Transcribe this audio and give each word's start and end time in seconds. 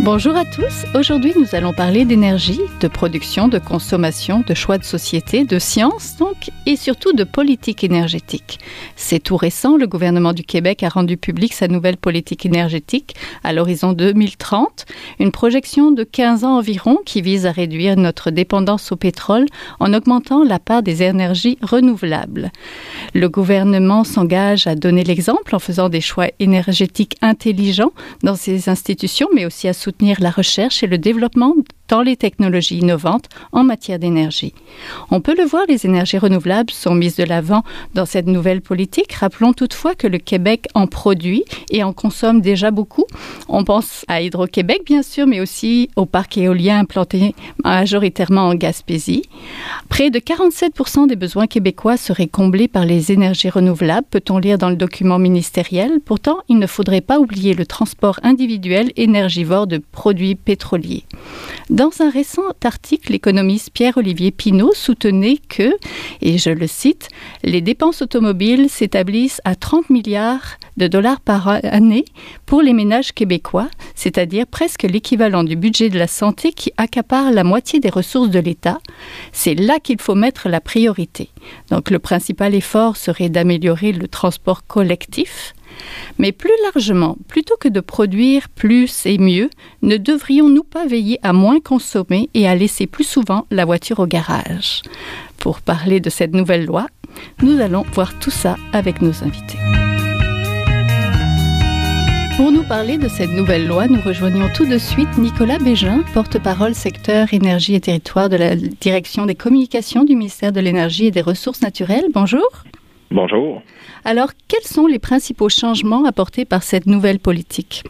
Bonjour 0.00 0.36
à 0.36 0.44
tous. 0.44 0.86
Aujourd'hui, 0.94 1.32
nous 1.36 1.56
allons 1.56 1.72
parler 1.72 2.04
d'énergie, 2.04 2.60
de 2.80 2.86
production, 2.86 3.48
de 3.48 3.58
consommation, 3.58 4.44
de 4.46 4.54
choix 4.54 4.78
de 4.78 4.84
société, 4.84 5.44
de 5.44 5.58
science 5.58 6.16
donc, 6.16 6.50
et 6.66 6.76
surtout 6.76 7.12
de 7.12 7.24
politique 7.24 7.82
énergétique. 7.82 8.60
C'est 8.94 9.18
tout 9.18 9.36
récent. 9.36 9.76
Le 9.76 9.88
gouvernement 9.88 10.32
du 10.32 10.44
Québec 10.44 10.84
a 10.84 10.88
rendu 10.88 11.16
public 11.16 11.52
sa 11.52 11.66
nouvelle 11.66 11.96
politique 11.96 12.46
énergétique 12.46 13.16
à 13.42 13.52
l'horizon 13.52 13.92
2030, 13.92 14.86
une 15.18 15.32
projection 15.32 15.90
de 15.90 16.04
15 16.04 16.44
ans 16.44 16.58
environ 16.58 16.98
qui 17.04 17.20
vise 17.20 17.44
à 17.44 17.50
réduire 17.50 17.96
notre 17.96 18.30
dépendance 18.30 18.92
au 18.92 18.96
pétrole 18.96 19.46
en 19.80 19.92
augmentant 19.92 20.44
la 20.44 20.60
part 20.60 20.84
des 20.84 21.02
énergies 21.02 21.58
renouvelables. 21.60 22.52
Le 23.14 23.28
gouvernement 23.28 24.04
s'engage 24.04 24.68
à 24.68 24.76
donner 24.76 25.02
l'exemple 25.02 25.56
en 25.56 25.58
faisant 25.58 25.88
des 25.88 26.00
choix 26.00 26.28
énergétiques 26.38 27.16
intelligents 27.20 27.92
dans 28.22 28.36
ses 28.36 28.68
institutions, 28.68 29.28
mais 29.34 29.44
aussi 29.44 29.66
à 29.66 29.72
soutenir 29.88 30.20
la 30.20 30.30
recherche 30.30 30.82
et 30.82 30.86
le 30.86 30.98
développement 30.98 31.54
dans 31.88 32.02
les 32.02 32.16
technologies 32.16 32.78
innovantes 32.78 33.28
en 33.52 33.64
matière 33.64 33.98
d'énergie. 33.98 34.54
On 35.10 35.20
peut 35.20 35.34
le 35.36 35.44
voir, 35.44 35.64
les 35.68 35.86
énergies 35.86 36.18
renouvelables 36.18 36.70
sont 36.70 36.94
mises 36.94 37.16
de 37.16 37.24
l'avant 37.24 37.62
dans 37.94 38.06
cette 38.06 38.26
nouvelle 38.26 38.60
politique. 38.60 39.12
Rappelons 39.12 39.52
toutefois 39.52 39.94
que 39.94 40.06
le 40.06 40.18
Québec 40.18 40.66
en 40.74 40.86
produit 40.86 41.44
et 41.70 41.82
en 41.82 41.92
consomme 41.92 42.40
déjà 42.40 42.70
beaucoup. 42.70 43.04
On 43.48 43.64
pense 43.64 44.04
à 44.08 44.22
Hydro-Québec, 44.22 44.82
bien 44.84 45.02
sûr, 45.02 45.26
mais 45.26 45.40
aussi 45.40 45.90
au 45.96 46.06
parc 46.06 46.38
éolien 46.38 46.78
implanté 46.80 47.34
majoritairement 47.64 48.48
en 48.48 48.54
Gaspésie. 48.54 49.22
Près 49.88 50.10
de 50.10 50.18
47% 50.18 51.06
des 51.06 51.16
besoins 51.16 51.46
québécois 51.46 51.96
seraient 51.96 52.26
comblés 52.26 52.68
par 52.68 52.84
les 52.84 53.12
énergies 53.12 53.50
renouvelables, 53.50 54.06
peut-on 54.10 54.38
lire 54.38 54.58
dans 54.58 54.70
le 54.70 54.76
document 54.76 55.18
ministériel. 55.18 56.00
Pourtant, 56.04 56.38
il 56.48 56.58
ne 56.58 56.66
faudrait 56.66 57.00
pas 57.00 57.18
oublier 57.18 57.54
le 57.54 57.66
transport 57.66 58.20
individuel 58.22 58.92
énergivore 58.96 59.66
de 59.66 59.78
produits 59.92 60.34
pétroliers. 60.34 61.04
Dans 61.78 61.92
un 62.00 62.10
récent 62.10 62.42
article, 62.64 63.12
l'économiste 63.12 63.70
Pierre-Olivier 63.70 64.32
Pinault 64.32 64.74
soutenait 64.74 65.36
que, 65.36 65.76
et 66.20 66.36
je 66.36 66.50
le 66.50 66.66
cite, 66.66 67.06
les 67.44 67.60
dépenses 67.60 68.02
automobiles 68.02 68.68
s'établissent 68.68 69.40
à 69.44 69.54
30 69.54 69.88
milliards 69.88 70.56
de 70.76 70.88
dollars 70.88 71.20
par 71.20 71.46
année 71.46 72.04
pour 72.46 72.62
les 72.62 72.72
ménages 72.72 73.12
québécois, 73.12 73.68
c'est-à-dire 73.94 74.48
presque 74.48 74.82
l'équivalent 74.82 75.44
du 75.44 75.54
budget 75.54 75.88
de 75.88 76.00
la 76.00 76.08
santé 76.08 76.50
qui 76.50 76.72
accapare 76.78 77.30
la 77.30 77.44
moitié 77.44 77.78
des 77.78 77.90
ressources 77.90 78.30
de 78.30 78.40
l'État. 78.40 78.80
C'est 79.30 79.54
là 79.54 79.78
qu'il 79.78 80.00
faut 80.00 80.16
mettre 80.16 80.48
la 80.48 80.60
priorité. 80.60 81.30
Donc 81.70 81.90
le 81.90 82.00
principal 82.00 82.56
effort 82.56 82.96
serait 82.96 83.28
d'améliorer 83.28 83.92
le 83.92 84.08
transport 84.08 84.66
collectif, 84.66 85.54
mais 86.18 86.32
plus 86.32 86.50
largement, 86.64 87.16
plutôt 87.28 87.56
que 87.56 87.68
de 87.68 87.80
produire 87.80 88.48
plus 88.48 89.06
et 89.06 89.18
mieux, 89.18 89.50
ne 89.82 89.96
devrions-nous 89.96 90.64
pas 90.64 90.86
veiller 90.86 91.18
à 91.22 91.32
moins 91.32 91.60
consommer 91.60 92.28
et 92.34 92.48
à 92.48 92.54
laisser 92.54 92.86
plus 92.86 93.04
souvent 93.04 93.46
la 93.50 93.64
voiture 93.64 94.00
au 94.00 94.06
garage? 94.06 94.82
Pour 95.38 95.60
parler 95.60 96.00
de 96.00 96.10
cette 96.10 96.34
nouvelle 96.34 96.64
loi, 96.64 96.86
nous 97.42 97.60
allons 97.60 97.84
voir 97.92 98.18
tout 98.18 98.30
ça 98.30 98.56
avec 98.72 99.02
nos 99.02 99.22
invités. 99.22 99.58
Pour 102.36 102.52
nous 102.52 102.62
parler 102.62 102.98
de 102.98 103.08
cette 103.08 103.32
nouvelle 103.32 103.66
loi, 103.66 103.88
nous 103.88 104.00
rejoignons 104.00 104.48
tout 104.54 104.64
de 104.64 104.78
suite 104.78 105.18
Nicolas 105.18 105.58
Bégin, 105.58 106.04
porte-parole 106.14 106.72
secteur 106.72 107.34
énergie 107.34 107.74
et 107.74 107.80
territoire 107.80 108.28
de 108.28 108.36
la 108.36 108.54
direction 108.54 109.26
des 109.26 109.34
communications 109.34 110.04
du 110.04 110.14
ministère 110.14 110.52
de 110.52 110.60
l'Énergie 110.60 111.06
et 111.06 111.10
des 111.10 111.20
Ressources 111.20 111.62
naturelles. 111.62 112.06
Bonjour. 112.14 112.46
Bonjour. 113.10 113.62
Alors, 114.04 114.30
quels 114.48 114.62
sont 114.62 114.86
les 114.86 114.98
principaux 114.98 115.48
changements 115.48 116.04
apportés 116.04 116.44
par 116.44 116.62
cette 116.62 116.86
nouvelle 116.86 117.18
politique? 117.18 117.82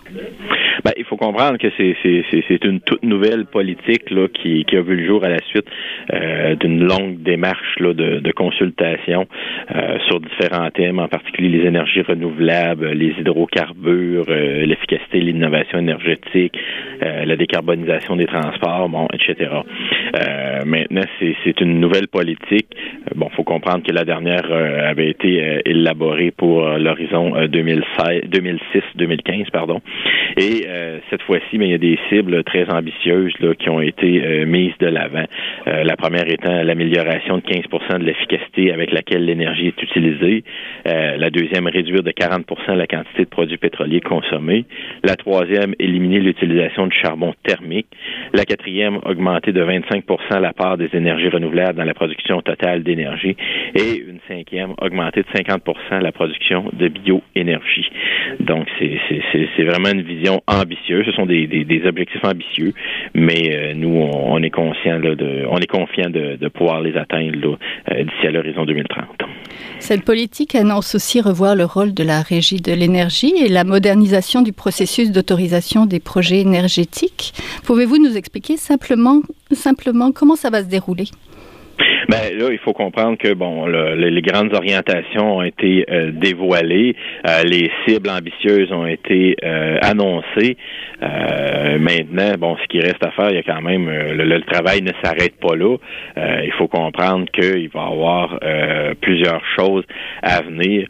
Ben, 0.88 0.94
il 0.96 1.04
faut 1.04 1.18
comprendre 1.18 1.58
que 1.58 1.68
c'est 1.76 2.64
une 2.64 2.80
toute 2.80 3.02
nouvelle 3.02 3.44
politique 3.44 4.10
là, 4.10 4.26
qui, 4.28 4.64
qui, 4.64 4.74
a 4.74 4.80
vu 4.80 4.96
le 4.96 5.06
jour 5.06 5.22
à 5.22 5.28
la 5.28 5.38
suite 5.44 5.66
euh, 6.14 6.54
d'une 6.54 6.82
longue 6.82 7.22
démarche 7.22 7.78
là, 7.78 7.92
de, 7.92 8.20
de 8.20 8.32
consultation 8.32 9.26
euh, 9.74 9.98
sur 10.06 10.18
différents 10.18 10.70
thèmes, 10.70 10.98
en 10.98 11.08
particulier 11.08 11.58
les 11.58 11.66
énergies 11.66 12.00
renouvelables, 12.00 12.92
les 12.92 13.12
hydrocarbures, 13.18 14.24
euh, 14.30 14.64
l'efficacité, 14.64 15.20
l'innovation 15.20 15.78
énergétique, 15.78 16.58
euh, 17.02 17.26
la 17.26 17.36
décarbonisation 17.36 18.16
des 18.16 18.26
transports, 18.26 18.88
bon, 18.88 19.08
etc. 19.12 19.50
Euh, 20.16 20.64
maintenant, 20.64 21.04
c'est 21.18 21.60
une 21.60 21.80
nouvelle 21.80 22.08
politique. 22.08 22.68
Bon, 23.14 23.28
faut 23.36 23.44
comprendre 23.44 23.84
que 23.84 23.92
la 23.92 24.06
dernière 24.06 24.50
avait 24.50 25.10
été 25.10 25.60
élaborée 25.66 26.30
pour 26.30 26.62
l'horizon 26.62 27.32
2006-2015, 27.32 29.50
pardon, 29.50 29.82
et 30.38 30.64
euh, 30.78 30.98
cette 31.10 31.22
fois-ci, 31.22 31.58
mais 31.58 31.66
il 31.66 31.70
y 31.70 31.74
a 31.74 31.78
des 31.78 31.98
cibles 32.08 32.44
très 32.44 32.70
ambitieuses 32.70 33.34
qui 33.58 33.68
ont 33.68 33.80
été 33.80 34.24
euh, 34.24 34.46
mises 34.46 34.76
de 34.78 34.86
l'avant. 34.86 35.24
Euh, 35.66 35.82
la 35.82 35.96
première 35.96 36.30
étant 36.30 36.62
l'amélioration 36.62 37.38
de 37.38 37.42
15% 37.42 37.98
de 37.98 38.04
l'efficacité 38.04 38.72
avec 38.72 38.92
laquelle 38.92 39.24
l'énergie 39.24 39.68
est 39.68 39.82
utilisée. 39.82 40.44
la 40.84 41.30
deuxième, 41.30 41.66
réduire 41.66 42.02
de 42.02 42.10
40% 42.10 42.74
la 42.74 42.86
quantité 42.86 43.24
de 43.24 43.28
produits 43.28 43.58
pétroliers 43.58 44.00
consommés. 44.00 44.64
La 45.04 45.16
troisième, 45.16 45.74
éliminer 45.78 46.20
l'utilisation 46.20 46.86
de 46.86 46.92
charbon 46.92 47.34
thermique. 47.44 47.88
La 48.32 48.44
quatrième, 48.44 48.98
augmenter 49.04 49.52
de 49.52 49.62
25% 49.62 50.40
la 50.40 50.52
part 50.52 50.76
des 50.78 50.90
énergies 50.94 51.28
renouvelables 51.28 51.78
dans 51.78 51.84
la 51.84 51.94
production 51.94 52.40
totale 52.42 52.82
d'énergie. 52.82 53.36
Et 53.74 53.98
une 53.98 54.20
cinquième, 54.28 54.74
augmenter 54.80 55.22
de 55.22 55.26
50 55.34 55.62
la 56.02 56.12
production 56.12 56.70
de 56.72 56.88
bioénergie. 56.88 57.90
Donc, 58.40 58.66
c'est 58.78 59.64
vraiment 59.64 59.90
une 59.92 60.02
vision 60.02 60.40
ambitieux. 60.58 61.04
Ce 61.04 61.12
sont 61.12 61.26
des, 61.26 61.46
des, 61.46 61.82
objectifs 61.86 62.24
ambitieux, 62.24 62.74
mais 63.14 63.54
euh, 63.54 63.74
nous, 63.74 63.90
on, 63.90 64.42
est 64.42 64.50
conscient 64.50 64.98
de, 65.00 65.46
on 65.48 65.58
est 65.58 65.66
confiant 65.66 66.10
de 66.10 66.48
pouvoir 66.48 66.80
les 66.80 66.96
atteindre 66.96 67.58
euh, 67.90 68.04
d'ici 68.04 68.26
à 68.26 68.30
l'horizon 68.30 68.64
2030. 68.64 69.06
Cette 69.78 70.04
politique 70.04 70.54
annonce 70.54 70.94
aussi 70.94 71.20
revoir 71.20 71.54
le 71.54 71.64
rôle 71.64 71.94
de 71.94 72.02
la 72.02 72.20
régie 72.20 72.60
de 72.60 72.72
l'énergie 72.72 73.32
et 73.38 73.48
la 73.48 73.64
modernisation 73.64 74.42
du 74.42 74.52
processus 74.52 75.12
d'autorisation 75.12 75.86
des 75.86 76.00
projets 76.00 76.40
énergétiques. 76.40 77.32
Pouvez-vous 77.64 77.98
nous 77.98 78.16
expliquer 78.16 78.56
simplement, 78.56 79.22
simplement 79.52 80.10
comment 80.12 80.36
ça 80.36 80.50
va 80.50 80.62
se 80.62 80.68
dérouler? 80.68 81.06
Ben 82.08 82.38
là, 82.38 82.48
il 82.50 82.58
faut 82.58 82.72
comprendre 82.72 83.18
que 83.18 83.34
bon, 83.34 83.66
les 83.66 84.22
grandes 84.22 84.54
orientations 84.54 85.36
ont 85.36 85.42
été 85.42 85.84
euh, 85.90 86.10
dévoilées, 86.10 86.96
euh, 87.26 87.42
les 87.44 87.70
cibles 87.86 88.08
ambitieuses 88.08 88.72
ont 88.72 88.86
été 88.86 89.36
euh, 89.44 89.76
annoncées. 89.82 90.56
maintenant, 91.78 92.32
bon, 92.38 92.56
ce 92.62 92.66
qui 92.68 92.80
reste 92.80 93.04
à 93.04 93.10
faire, 93.10 93.28
il 93.28 93.36
y 93.36 93.38
a 93.38 93.42
quand 93.42 93.60
même 93.60 93.88
le, 93.88 94.40
travail 94.40 94.80
ne 94.80 94.92
s'arrête 95.02 95.38
pas 95.38 95.54
là. 95.54 95.76
il 96.16 96.52
faut 96.56 96.66
comprendre 96.66 97.26
qu'il 97.30 97.68
va 97.68 97.80
y 97.80 97.92
avoir 97.92 98.40
plusieurs 99.00 99.42
choses 99.56 99.84
à 100.22 100.40
venir, 100.42 100.88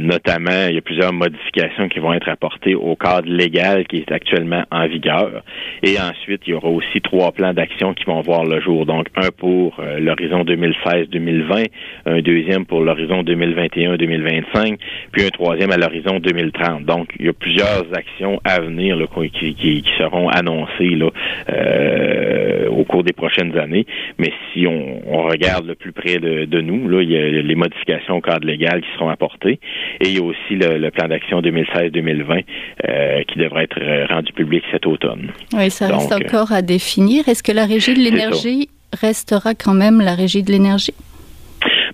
notamment 0.00 0.66
il 0.68 0.74
y 0.74 0.78
a 0.78 0.80
plusieurs 0.80 1.12
modifications 1.12 1.88
qui 1.88 2.00
vont 2.00 2.14
être 2.14 2.28
apportées 2.28 2.74
au 2.74 2.96
cadre 2.96 3.28
légal 3.28 3.86
qui 3.86 3.98
est 3.98 4.10
actuellement 4.10 4.64
en 4.72 4.88
vigueur. 4.88 5.42
Et 5.82 6.00
ensuite, 6.00 6.42
il 6.46 6.50
y 6.50 6.54
aura 6.54 6.68
aussi 6.68 7.00
trois 7.00 7.30
plans 7.32 7.52
d'action 7.52 7.94
qui 7.94 8.04
vont 8.04 8.22
voir 8.22 8.44
le 8.44 8.60
jour. 8.60 8.86
Donc, 8.86 9.06
un 9.14 9.30
pour 9.30 9.80
le 9.80 10.14
l'horizon 10.22 10.44
2016-2020, 10.44 11.66
un 12.06 12.20
deuxième 12.20 12.64
pour 12.64 12.82
l'horizon 12.82 13.22
2021-2025, 13.22 14.76
puis 15.10 15.24
un 15.24 15.28
troisième 15.28 15.70
à 15.72 15.76
l'horizon 15.76 16.18
2030. 16.18 16.84
Donc, 16.84 17.08
il 17.18 17.26
y 17.26 17.28
a 17.28 17.32
plusieurs 17.32 17.86
actions 17.92 18.40
à 18.44 18.60
venir 18.60 18.96
là, 18.96 19.06
qui, 19.32 19.54
qui, 19.54 19.84
seront 19.98 20.28
annoncées 20.28 20.96
là, 20.96 21.10
euh, 21.50 22.68
au 22.68 22.84
cours 22.84 23.04
des 23.04 23.12
prochaines 23.12 23.56
années. 23.58 23.86
Mais 24.18 24.32
si 24.52 24.66
on, 24.66 25.02
on 25.06 25.22
regarde 25.22 25.66
le 25.66 25.74
plus 25.74 25.92
près 25.92 26.18
de, 26.18 26.44
de, 26.44 26.60
nous, 26.60 26.88
là, 26.88 27.02
il 27.02 27.10
y 27.10 27.16
a 27.16 27.42
les 27.42 27.54
modifications 27.54 28.16
au 28.16 28.20
cadre 28.20 28.46
légal 28.46 28.80
qui 28.80 28.88
seront 28.94 29.08
apportées 29.08 29.58
et 30.00 30.08
il 30.08 30.16
y 30.16 30.18
a 30.18 30.22
aussi 30.22 30.54
le, 30.54 30.90
plan 30.90 31.08
d'action 31.08 31.40
2016-2020 31.40 32.44
euh, 32.88 33.22
qui 33.24 33.38
devrait 33.38 33.64
être 33.64 34.12
rendu 34.12 34.32
public 34.32 34.62
cet 34.70 34.86
automne. 34.86 35.30
Oui, 35.54 35.70
ça 35.70 35.88
reste 35.88 36.12
encore 36.12 36.52
à 36.52 36.60
définir. 36.60 37.28
Est-ce 37.28 37.42
que 37.42 37.52
la 37.52 37.64
Régie 37.64 37.94
de 37.94 38.00
l'énergie 38.00 38.68
restera 38.92 39.54
quand 39.54 39.74
même 39.74 40.00
la 40.00 40.14
régie 40.14 40.42
de 40.42 40.52
l'énergie? 40.52 40.94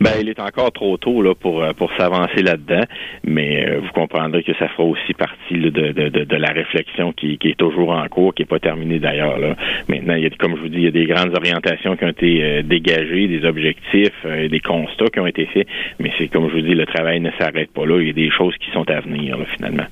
Ben, 0.00 0.12
il 0.21 0.29
est 0.29 0.39
encore 0.39 0.73
trop 0.73 0.97
tôt 0.97 1.23
là 1.23 1.35
pour 1.35 1.62
euh, 1.62 1.73
pour 1.73 1.91
s'avancer 1.97 2.43
là-dedans, 2.43 2.85
mais 3.25 3.69
euh, 3.69 3.81
vous 3.81 3.93
comprendrez 3.93 4.43
que 4.43 4.53
ça 4.55 4.69
fera 4.69 4.85
aussi 4.85 5.12
partie 5.15 5.59
de, 5.59 5.71
de, 5.71 6.09
de, 6.09 6.25
de, 6.25 6.37
la 6.37 6.50
réflexion 6.50 7.12
qui, 7.12 7.37
qui, 7.39 7.49
est 7.50 7.59
toujours 7.59 7.91
en 7.91 8.06
cours, 8.09 8.33
qui 8.35 8.43
n'est 8.43 8.47
pas 8.47 8.61
terminée 8.61 9.00
d'ailleurs. 9.00 9.39
Là. 9.39 9.56
Maintenant, 9.89 10.15
il 10.15 10.23
y 10.23 10.27
a, 10.27 10.31
comme 10.31 10.56
je 10.56 10.62
vous 10.62 10.69
dis, 10.69 10.79
il 10.79 10.85
y 10.85 10.89
a 10.89 10.93
des 10.93 11.06
grandes 11.06 11.35
orientations 11.37 11.97
qui 11.97 12.05
ont 12.05 12.11
été 12.11 12.43
euh, 12.43 12.62
dégagées, 12.62 13.27
des 13.27 13.45
objectifs, 13.45 14.25
des 14.25 14.61
constats 14.61 15.09
qui 15.12 15.21
ont 15.21 15.27
été 15.27 15.47
faits, 15.47 15.67
mais 15.99 16.12
c'est 16.19 16.29
comme 16.29 16.49
je 16.49 16.55
vous 16.55 16.62
dis, 16.62 16.75
le 16.75 16.87
travail 16.87 17.21
ne 17.21 17.31
s'arrête 17.39 17.71
pas 17.73 17.85
là. 17.85 18.00
Il 18.00 18.06
y 18.06 18.11
a 18.11 18.12
des 18.12 18.31
choses 18.31 18.55
qui 18.59 18.71
sont 18.73 18.89
à 18.89 19.00
venir 19.00 19.37
là, 19.37 19.45
finalement. 19.56 19.87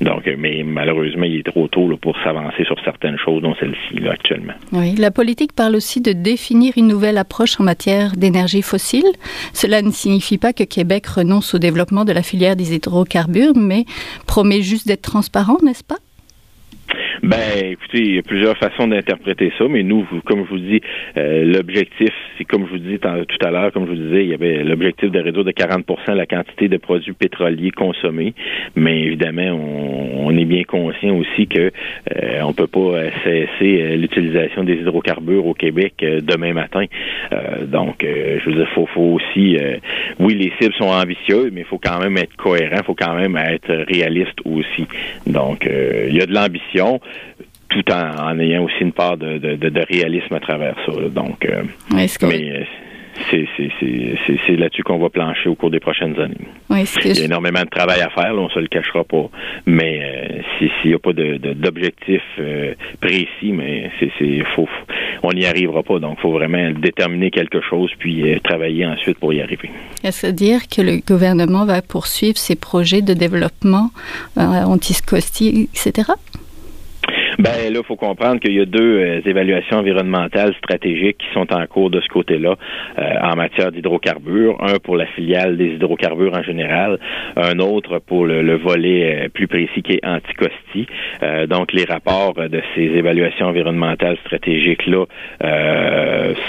Donc, 0.00 0.28
mais 0.38 0.62
malheureusement, 0.64 1.24
il 1.24 1.38
est 1.38 1.46
trop 1.46 1.68
tôt 1.68 1.88
là, 1.88 1.96
pour 1.96 2.16
s'avancer 2.24 2.64
sur 2.64 2.78
certaines 2.84 3.18
choses, 3.18 3.42
dont 3.42 3.54
celle-ci 3.60 4.00
là 4.00 4.12
actuellement. 4.12 4.54
Oui, 4.72 4.94
la 4.96 5.10
politique 5.10 5.52
parle 5.52 5.76
aussi 5.76 6.00
de 6.00 6.12
définir 6.12 6.72
une 6.76 6.88
nouvelle 6.88 7.18
approche 7.18 7.60
en 7.60 7.64
matière 7.64 8.12
d'énergie 8.16 8.62
fossile. 8.62 9.04
Cela 9.52 9.82
ne 9.82 9.90
signifie 9.90 10.38
pas 10.38 10.52
que 10.52 10.64
Québec 10.64 11.06
renonce 11.06 11.54
au 11.54 11.58
développement 11.58 12.04
de 12.04 12.12
la 12.12 12.22
filière 12.22 12.56
des 12.56 12.74
hydrocarbures, 12.74 13.56
mais 13.56 13.84
promet 14.26 14.62
juste 14.62 14.86
d'être 14.86 15.02
transparent, 15.02 15.58
n'est-ce 15.62 15.84
pas? 15.84 15.98
Ben, 17.22 17.38
écoutez, 17.70 18.00
il 18.00 18.14
y 18.16 18.18
a 18.18 18.22
plusieurs 18.22 18.56
façons 18.56 18.88
d'interpréter 18.88 19.52
ça, 19.56 19.66
mais 19.70 19.84
nous, 19.84 20.04
comme 20.24 20.44
je 20.44 20.50
vous 20.50 20.58
dis, 20.58 20.80
euh, 21.16 21.44
l'objectif, 21.44 22.10
c'est 22.36 22.44
comme 22.44 22.66
je 22.66 22.72
vous 22.72 22.78
dis 22.78 22.98
tout 22.98 23.46
à 23.46 23.50
l'heure, 23.52 23.70
comme 23.72 23.86
je 23.86 23.90
vous 23.90 24.08
disais, 24.08 24.24
il 24.24 24.30
y 24.30 24.34
avait 24.34 24.64
l'objectif 24.64 25.08
de 25.08 25.20
réduire 25.20 25.44
de 25.44 25.52
40% 25.52 26.14
la 26.14 26.26
quantité 26.26 26.66
de 26.66 26.78
produits 26.78 27.12
pétroliers 27.12 27.70
consommés, 27.70 28.34
mais 28.74 29.02
évidemment, 29.02 29.52
on, 29.52 30.36
est 30.36 30.44
bien 30.44 30.64
conscient 30.64 31.14
aussi 31.14 31.46
que 31.46 31.70
euh, 32.16 32.40
on 32.42 32.52
peut 32.54 32.66
pas 32.66 33.10
cesser 33.22 33.82
euh, 33.82 33.96
l'utilisation 33.96 34.64
des 34.64 34.74
hydrocarbures 34.74 35.46
au 35.46 35.54
Québec 35.54 35.94
euh, 36.02 36.20
demain 36.20 36.54
matin. 36.54 36.86
donc, 37.66 38.02
je 38.02 38.44
veux 38.44 38.56
dire, 38.56 38.68
faut, 38.74 38.86
faut 38.86 39.18
aussi, 39.20 39.56
oui, 40.18 40.34
les 40.34 40.52
cibles 40.60 40.74
sont 40.74 40.90
ambitieuses, 40.90 41.50
mais 41.52 41.60
il 41.60 41.66
faut 41.66 41.78
quand 41.78 42.00
même 42.00 42.16
être 42.16 42.34
cohérent, 42.36 42.78
il 42.78 42.84
faut 42.84 42.94
quand 42.94 43.14
même 43.14 43.36
être 43.36 43.72
réaliste 43.88 44.40
aussi. 44.44 44.86
Donc, 45.26 45.68
il 45.68 46.16
y 46.16 46.20
a 46.20 46.26
de 46.26 46.34
l'ambition 46.34 47.00
tout 47.72 47.92
en, 47.92 48.38
ayant 48.38 48.64
aussi 48.64 48.80
une 48.80 48.92
part 48.92 49.16
de, 49.16 49.84
réalisme 49.88 50.34
à 50.34 50.40
travers 50.40 50.76
ça. 50.86 50.92
Donc, 51.08 51.44
euh, 51.46 51.62
mais 51.90 52.06
euh, 52.22 53.46
c'est 54.46 54.56
là-dessus 54.56 54.82
qu'on 54.82 54.98
va 54.98 55.08
plancher 55.08 55.48
au 55.48 55.54
cours 55.54 55.70
des 55.70 55.80
prochaines 55.80 56.18
années. 56.18 56.36
Il 56.70 57.16
y 57.16 57.20
a 57.20 57.24
énormément 57.24 57.62
de 57.62 57.68
travail 57.68 58.00
à 58.00 58.10
faire, 58.10 58.32
on 58.34 58.44
ne 58.44 58.48
se 58.50 58.58
le 58.58 58.68
cachera 58.68 59.04
pas. 59.04 59.28
Mais 59.66 60.00
euh, 60.02 60.68
s'il 60.80 60.90
n'y 60.90 60.94
a 60.94 60.98
pas 60.98 61.12
d'objectif 61.12 62.22
précis, 63.00 63.52
mais 63.52 63.90
c'est 63.98 64.44
faut, 64.54 64.68
on 65.22 65.32
n'y 65.32 65.46
arrivera 65.46 65.82
pas. 65.82 65.98
Donc, 65.98 66.16
il 66.18 66.22
faut 66.22 66.32
vraiment 66.32 66.70
déterminer 66.70 67.30
quelque 67.30 67.60
chose 67.62 67.90
puis 67.98 68.38
travailler 68.42 68.86
ensuite 68.86 69.18
pour 69.18 69.32
y 69.32 69.40
arriver. 69.40 69.70
Est-ce 70.04 70.26
dire 70.26 70.68
que 70.68 70.82
le 70.82 71.00
gouvernement 71.06 71.64
va 71.64 71.80
poursuivre 71.80 72.36
ses 72.36 72.56
projets 72.56 73.02
de 73.02 73.14
développement 73.14 73.90
anti-scosti, 74.36 75.68
etc.? 75.74 76.12
Ben 77.42 77.72
là, 77.72 77.80
il 77.80 77.84
faut 77.84 77.96
comprendre 77.96 78.38
qu'il 78.38 78.54
y 78.54 78.60
a 78.60 78.64
deux 78.64 79.00
euh, 79.00 79.20
évaluations 79.26 79.78
environnementales 79.78 80.54
stratégiques 80.58 81.18
qui 81.18 81.26
sont 81.34 81.52
en 81.52 81.66
cours 81.66 81.90
de 81.90 82.00
ce 82.00 82.06
côté-là 82.06 82.54
euh, 83.00 83.02
en 83.20 83.34
matière 83.34 83.72
d'hydrocarbures. 83.72 84.56
Un 84.60 84.78
pour 84.78 84.96
la 84.96 85.06
filiale 85.06 85.56
des 85.56 85.74
hydrocarbures 85.74 86.34
en 86.36 86.44
général, 86.44 87.00
un 87.34 87.58
autre 87.58 87.98
pour 87.98 88.26
le, 88.26 88.54
volet 88.54 89.24
euh, 89.24 89.28
plus 89.28 89.48
précis 89.48 89.82
qui 89.82 89.94
est 89.94 90.06
anticosti. 90.06 90.86
donc 91.48 91.72
les 91.72 91.84
rapports 91.84 92.34
de 92.34 92.62
ces 92.76 92.82
évaluations 92.82 93.46
environnementales 93.46 94.18
stratégiques-là 94.24 95.06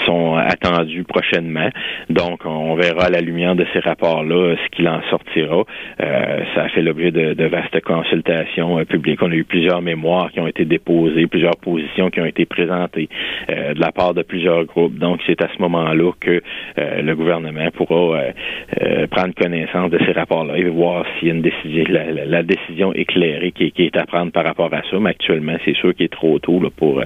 sont 0.06 0.36
attendus 0.36 1.02
prochainement. 1.02 1.70
Donc 2.08 2.46
on 2.46 2.76
verra 2.76 3.06
à 3.06 3.10
la 3.10 3.20
lumière 3.20 3.56
de 3.56 3.66
ces 3.72 3.80
rapports-là 3.80 4.54
ce 4.62 4.76
qu'il 4.76 4.88
en 4.88 5.00
sortira. 5.10 5.64
ça 5.98 6.62
a 6.62 6.68
fait 6.68 6.82
l'objet 6.82 7.10
de, 7.10 7.34
de 7.34 7.44
vastes 7.46 7.80
consultations 7.80 8.84
publiques. 8.84 9.22
On 9.22 9.30
a 9.32 9.34
eu 9.34 9.44
plusieurs 9.44 9.82
mémoires 9.82 10.30
qui 10.30 10.38
ont 10.38 10.46
été 10.46 10.64
déposées 10.64 10.83
plusieurs 10.84 11.56
positions 11.56 12.10
qui 12.10 12.20
ont 12.20 12.26
été 12.26 12.46
présentées 12.46 13.08
euh, 13.50 13.74
de 13.74 13.80
la 13.80 13.92
part 13.92 14.14
de 14.14 14.22
plusieurs 14.22 14.64
groupes. 14.64 14.96
Donc, 14.98 15.20
c'est 15.26 15.40
à 15.42 15.48
ce 15.54 15.60
moment-là 15.62 16.12
que 16.20 16.42
euh, 16.78 17.02
le 17.02 17.16
gouvernement 17.16 17.68
pourra 17.72 18.20
euh, 18.80 19.06
prendre 19.08 19.34
connaissance 19.34 19.90
de 19.90 19.98
ces 20.04 20.12
rapports-là 20.12 20.56
et 20.58 20.64
voir 20.64 21.04
s'il 21.18 21.28
y 21.28 21.30
a 21.30 21.34
une 21.34 21.42
décision, 21.42 21.84
la, 22.26 22.42
décision 22.42 22.92
éclairée 22.92 23.52
qui, 23.52 23.72
est 23.78 23.96
à 23.96 24.06
prendre 24.06 24.32
par 24.32 24.44
rapport 24.44 24.72
à 24.72 24.82
ça. 24.90 24.98
Mais 25.00 25.10
actuellement, 25.10 25.56
c'est 25.64 25.76
sûr 25.76 25.94
qu'il 25.94 26.06
est 26.06 26.12
trop 26.12 26.38
tôt 26.38 26.60
pour 26.76 27.02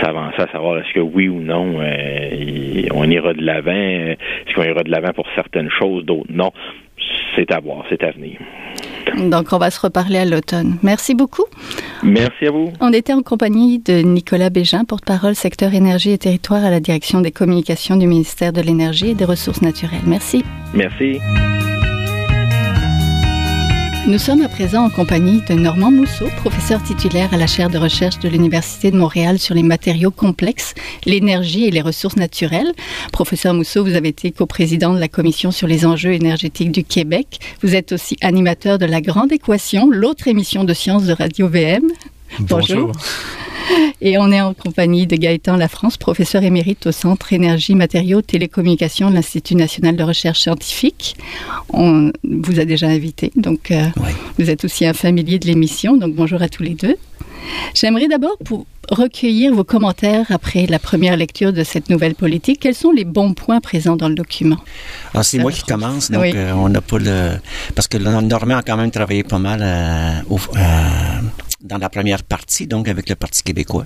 s'avancer 0.00 0.42
à 0.42 0.48
savoir 0.48 0.78
est-ce 0.78 0.92
que 0.94 1.00
oui 1.00 1.28
ou 1.28 1.40
non 1.40 1.80
on 2.94 3.10
ira 3.10 3.34
de 3.34 3.44
l'avant, 3.44 3.72
est-ce 3.72 4.54
qu'on 4.54 4.64
ira 4.64 4.82
de 4.82 4.90
l'avant 4.90 5.12
pour 5.12 5.26
certaines 5.34 5.70
choses, 5.70 6.04
d'autres 6.04 6.30
non. 6.30 6.52
C'est 7.34 7.52
à 7.52 7.60
voir, 7.60 7.84
c'est 7.88 8.02
à 8.02 8.10
venir. 8.10 8.38
Donc, 9.16 9.52
on 9.52 9.58
va 9.58 9.70
se 9.70 9.80
reparler 9.80 10.18
à 10.18 10.24
l'automne. 10.24 10.78
Merci 10.82 11.14
beaucoup. 11.14 11.44
Merci 12.02 12.46
à 12.46 12.50
vous. 12.50 12.72
On 12.80 12.92
était 12.92 13.12
en 13.12 13.22
compagnie 13.22 13.78
de 13.78 14.02
Nicolas 14.02 14.50
Bégin, 14.50 14.84
porte-parole 14.84 15.34
secteur 15.34 15.74
énergie 15.74 16.10
et 16.10 16.18
territoire 16.18 16.64
à 16.64 16.70
la 16.70 16.80
direction 16.80 17.20
des 17.20 17.32
communications 17.32 17.96
du 17.96 18.06
ministère 18.06 18.52
de 18.52 18.60
l'Énergie 18.60 19.10
et 19.10 19.14
des 19.14 19.24
Ressources 19.24 19.62
naturelles. 19.62 20.00
Merci. 20.06 20.44
Merci. 20.74 21.18
Nous 24.08 24.18
sommes 24.18 24.42
à 24.42 24.48
présent 24.48 24.84
en 24.84 24.88
compagnie 24.88 25.42
de 25.48 25.54
Normand 25.54 25.90
Mousseau, 25.90 26.26
professeur 26.36 26.80
titulaire 26.80 27.34
à 27.34 27.36
la 27.36 27.48
chaire 27.48 27.70
de 27.70 27.76
recherche 27.76 28.20
de 28.20 28.28
l'Université 28.28 28.92
de 28.92 28.96
Montréal 28.96 29.40
sur 29.40 29.52
les 29.52 29.64
matériaux 29.64 30.12
complexes, 30.12 30.74
l'énergie 31.04 31.64
et 31.64 31.72
les 31.72 31.80
ressources 31.80 32.14
naturelles. 32.14 32.72
Professeur 33.10 33.52
Mousseau, 33.52 33.84
vous 33.84 33.96
avez 33.96 34.10
été 34.10 34.30
coprésident 34.30 34.94
de 34.94 35.00
la 35.00 35.08
Commission 35.08 35.50
sur 35.50 35.66
les 35.66 35.84
enjeux 35.84 36.12
énergétiques 36.12 36.70
du 36.70 36.84
Québec. 36.84 37.40
Vous 37.62 37.74
êtes 37.74 37.90
aussi 37.90 38.16
animateur 38.20 38.78
de 38.78 38.86
La 38.86 39.00
Grande 39.00 39.32
Équation, 39.32 39.90
l'autre 39.90 40.28
émission 40.28 40.62
de 40.62 40.72
sciences 40.72 41.06
de 41.06 41.12
Radio 41.12 41.48
VM. 41.48 41.90
Bonjour. 42.40 42.92
Et 44.00 44.18
on 44.18 44.30
est 44.30 44.40
en 44.40 44.54
compagnie 44.54 45.06
de 45.06 45.16
Gaëtan 45.16 45.56
Lafrance, 45.56 45.96
professeur 45.96 46.42
émérite 46.42 46.86
au 46.86 46.92
Centre 46.92 47.32
Énergie, 47.32 47.74
Matériaux, 47.74 48.22
Télécommunications 48.22 49.10
de 49.10 49.14
l'Institut 49.14 49.56
national 49.56 49.96
de 49.96 50.04
recherche 50.04 50.40
scientifique. 50.40 51.16
On 51.72 52.12
vous 52.22 52.60
a 52.60 52.64
déjà 52.64 52.86
invité, 52.86 53.32
donc 53.34 53.70
euh, 53.70 53.86
vous 54.38 54.50
êtes 54.50 54.64
aussi 54.64 54.86
un 54.86 54.92
familier 54.92 55.38
de 55.38 55.46
l'émission, 55.46 55.96
donc 55.96 56.14
bonjour 56.14 56.42
à 56.42 56.48
tous 56.48 56.62
les 56.62 56.74
deux. 56.74 56.96
J'aimerais 57.74 58.08
d'abord 58.08 58.36
pour 58.44 58.66
recueillir 58.90 59.52
vos 59.54 59.64
commentaires 59.64 60.26
après 60.30 60.66
la 60.66 60.78
première 60.78 61.16
lecture 61.16 61.52
de 61.52 61.64
cette 61.64 61.90
nouvelle 61.90 62.14
politique. 62.14 62.60
Quels 62.60 62.74
sont 62.74 62.92
les 62.92 63.04
bons 63.04 63.34
points 63.34 63.60
présents 63.60 63.96
dans 63.96 64.08
le 64.08 64.14
document? 64.14 64.58
Ah, 65.14 65.22
C'est 65.22 65.38
moi 65.38 65.50
qui 65.50 65.62
commence, 65.62 66.10
donc 66.10 66.24
euh, 66.24 66.52
on 66.52 66.68
n'a 66.68 66.80
pas 66.80 66.98
le... 66.98 67.32
Parce 67.74 67.88
que 67.88 67.98
Normand 67.98 68.58
a 68.58 68.62
quand 68.62 68.76
même 68.76 68.90
travaillé 68.90 69.22
pas 69.22 69.38
mal 69.38 69.60
euh, 69.62 70.20
au, 70.30 70.38
dans 71.66 71.78
la 71.78 71.88
première 71.88 72.22
partie, 72.22 72.66
donc 72.66 72.88
avec 72.88 73.08
le 73.08 73.14
Parti 73.14 73.42
québécois. 73.42 73.84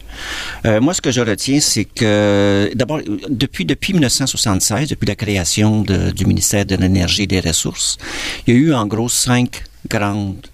Euh, 0.67 0.81
moi, 0.81 0.95
ce 0.95 1.01
que 1.01 1.11
je 1.11 1.21
retiens, 1.21 1.61
c'est 1.61 1.85
que 1.85 2.71
d'abord, 2.75 3.01
depuis 3.29 3.65
depuis 3.65 3.93
1976, 3.93 4.89
depuis 4.89 5.07
la 5.07 5.15
création 5.17 5.83
de, 5.83 6.11
du 6.11 6.27
ministère 6.27 6.65
de 6.67 6.77
l'Énergie 6.77 7.23
et 7.23 7.27
des 7.27 7.41
Ressources, 7.41 7.99
il 8.47 8.55
y 8.55 8.57
a 8.57 8.61
eu 8.61 8.75
en 8.75 8.87
gros 8.87 9.09
cinq 9.09 9.65
grandes 9.89 10.47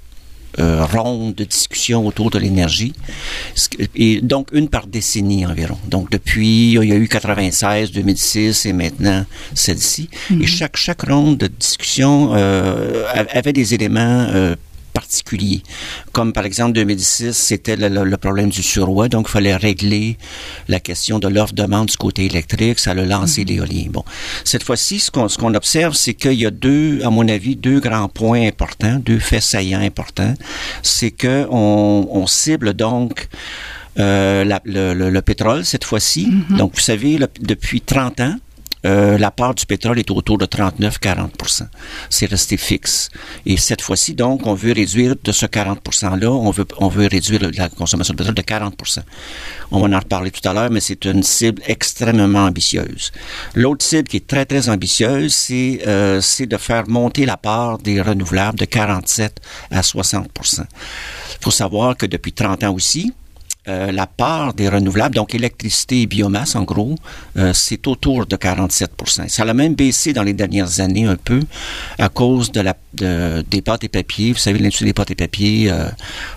euh, 0.58 0.87
rondes 0.87 1.34
de 1.34 1.44
discussion 1.44 2.06
autour 2.06 2.31
de 2.31 2.38
l'énergie, 2.38 2.94
et 3.94 4.22
donc 4.22 4.49
une 4.52 4.69
par 4.70 4.87
décennie 4.87 5.44
environ. 5.44 5.76
Donc 5.87 6.11
depuis, 6.11 6.72
il 6.72 6.84
y 6.84 6.93
a 6.93 6.96
eu 6.96 7.08
96, 7.08 7.93
2006 7.93 8.65
et 8.65 8.72
maintenant 8.72 9.27
celle-ci. 9.53 10.08
Et 10.31 10.34
mm-hmm. 10.34 10.46
chaque 10.46 10.77
chaque 10.79 11.03
ronde 11.03 11.36
de 11.36 11.48
discussion 11.48 12.31
euh, 12.32 13.05
avait 13.12 13.53
des 13.53 13.74
éléments 13.74 14.29
euh, 14.31 14.56
particuliers. 14.96 15.62
Comme 16.12 16.32
par 16.32 16.46
exemple 16.46 16.72
2006, 16.72 17.32
c'était 17.32 17.76
le, 17.76 18.17
problème 18.17 18.48
du 18.48 18.62
surroi, 18.62 19.08
donc 19.08 19.26
il 19.29 19.32
fallait 19.32 19.55
régler 19.55 20.17
la 20.69 20.81
question 20.81 21.19
de 21.19 21.29
l'offre-demande 21.29 21.88
du 21.88 21.98
côté 21.98 22.24
électrique, 22.24 22.79
ça 22.79 22.93
a 22.93 22.94
lancé 22.94 23.43
mm-hmm. 23.43 23.48
l'éolien. 23.48 23.84
Bon, 23.91 24.05
cette 24.44 24.62
fois-ci, 24.62 24.98
ce 24.98 25.10
qu'on 25.10 25.29
ce 25.29 25.38
observe, 25.43 25.94
c'est 25.94 26.15
qu'il 26.15 26.41
y 26.41 26.46
a 26.46 26.50
deux, 26.50 27.00
à 27.05 27.10
mon 27.10 27.29
avis, 27.29 27.56
deux 27.56 27.79
grands 27.79 28.08
points 28.08 28.46
importants, 28.46 28.96
deux 28.98 29.19
faits 29.19 29.43
saillants 29.43 29.81
importants. 29.81 30.34
C'est 30.82 31.10
que 31.10 31.46
on, 31.50 32.08
on 32.10 32.26
cible 32.26 32.72
donc 32.72 33.29
euh, 33.98 34.44
la, 34.44 34.62
le, 34.65 34.94
le, 34.94 35.22
pétrole 35.22 35.65
cette 35.67 35.84
fois-ci. 35.84 36.26
Mm-hmm. 36.26 36.56
Donc, 36.56 36.74
vous 36.74 36.81
savez, 36.81 37.19
depuis 37.41 37.82
30 37.82 38.20
ans, 38.20 38.36
euh, 38.86 39.19
la 39.19 39.31
part 39.31 39.55
du 39.55 39.66
pétrole 39.66 39.98
est 39.98 40.10
autour 40.10 40.38
de 40.38 40.46
39-40% 40.46 41.66
C'est 42.08 42.26
resté 42.26 42.56
fixe. 42.56 43.08
Et 43.44 43.56
cette 43.56 43.82
fois-ci, 43.82 44.14
donc, 44.14 44.46
on 44.46 44.55
veut 44.55 44.72
réduire 44.72 45.14
de 45.22 45.32
ce 45.32 45.46
40 45.46 45.81
%-là, 45.82 46.31
on 46.31 46.50
veut, 46.50 47.06
réduire 47.06 47.50
la 47.56 47.69
consommation 47.69 48.14
de 48.14 48.19
pétrole 48.19 48.34
de 48.34 48.43
40% 48.43 49.00
On 49.72 49.81
va 49.81 49.96
en 49.96 49.98
reparler 49.98 50.31
tout 50.31 50.46
à 50.48 50.52
l'heure, 50.52 50.70
mais 50.70 50.81
c'est 50.81 51.05
une 51.05 51.22
cible 51.22 51.62
extrêmement 51.66 52.44
ambitieuse. 52.44 53.12
L'autre 53.55 53.84
cible 53.84 54.08
qui 54.08 54.19
est 54.19 54.26
très, 54.26 54.44
très 54.44 54.69
ambitieuse, 54.69 55.34
c'est 55.34 55.81
euh, 55.86 56.20
de 56.38 56.56
faire 56.56 56.88
monter 56.88 57.26
la 57.26 57.36
part 57.36 57.78
des 57.78 58.00
renouvelables 58.00 58.58
de 58.58 58.66
47 58.66 59.40
à 59.70 59.81
60% 59.81 60.60
Il 60.60 60.64
faut 61.43 61.50
savoir 61.50 61.96
que 61.96 62.06
depuis 62.06 62.32
30 62.32 62.64
ans 62.64 62.74
aussi, 62.74 63.12
euh, 63.69 63.91
la 63.91 64.06
part 64.06 64.55
des 64.55 64.69
renouvelables, 64.69 65.17
donc 65.17 65.35
électricité 65.35 66.03
et 66.03 66.06
biomasse 66.06 66.55
en 66.55 66.63
gros, 66.63 66.94
euh, 67.37 67.53
c'est 67.53 67.89
autour 67.89 68.25
de 68.25 68.37
47% 68.37 69.29
Ça 69.29 69.43
a 69.43 69.55
même 69.55 69.75
baissé 69.75 70.13
dans 70.13 70.23
les 70.23 70.35
dernières 70.35 70.79
années 70.79 71.05
un 71.05 71.17
peu 71.17 71.41
à 71.99 72.08
cause 72.08 72.53
de 72.53 72.61
la 72.61 72.77
des 72.99 73.61
pâtes 73.61 73.85
et 73.85 73.91
papiers. 73.91 74.32
Vous 74.32 74.39
savez, 74.39 74.58
l'industrie 74.58 74.87
des 74.87 74.94
pâtes 74.94 75.11
et 75.11 75.15
papiers 75.15 75.70
euh, 75.70 75.89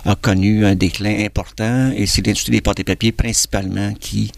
a 0.04 0.14
connu 0.14 0.66
un 0.66 0.74
déclin 0.74 1.24
important 1.24 1.90
et 1.96 2.04
c'est 2.04 2.26
l'industrie 2.26 2.52
des 2.52 2.60
pâtes 2.60 2.80
et 2.80 2.84
papiers 2.84 3.12
principalement 3.12 3.94
qui 3.94 4.30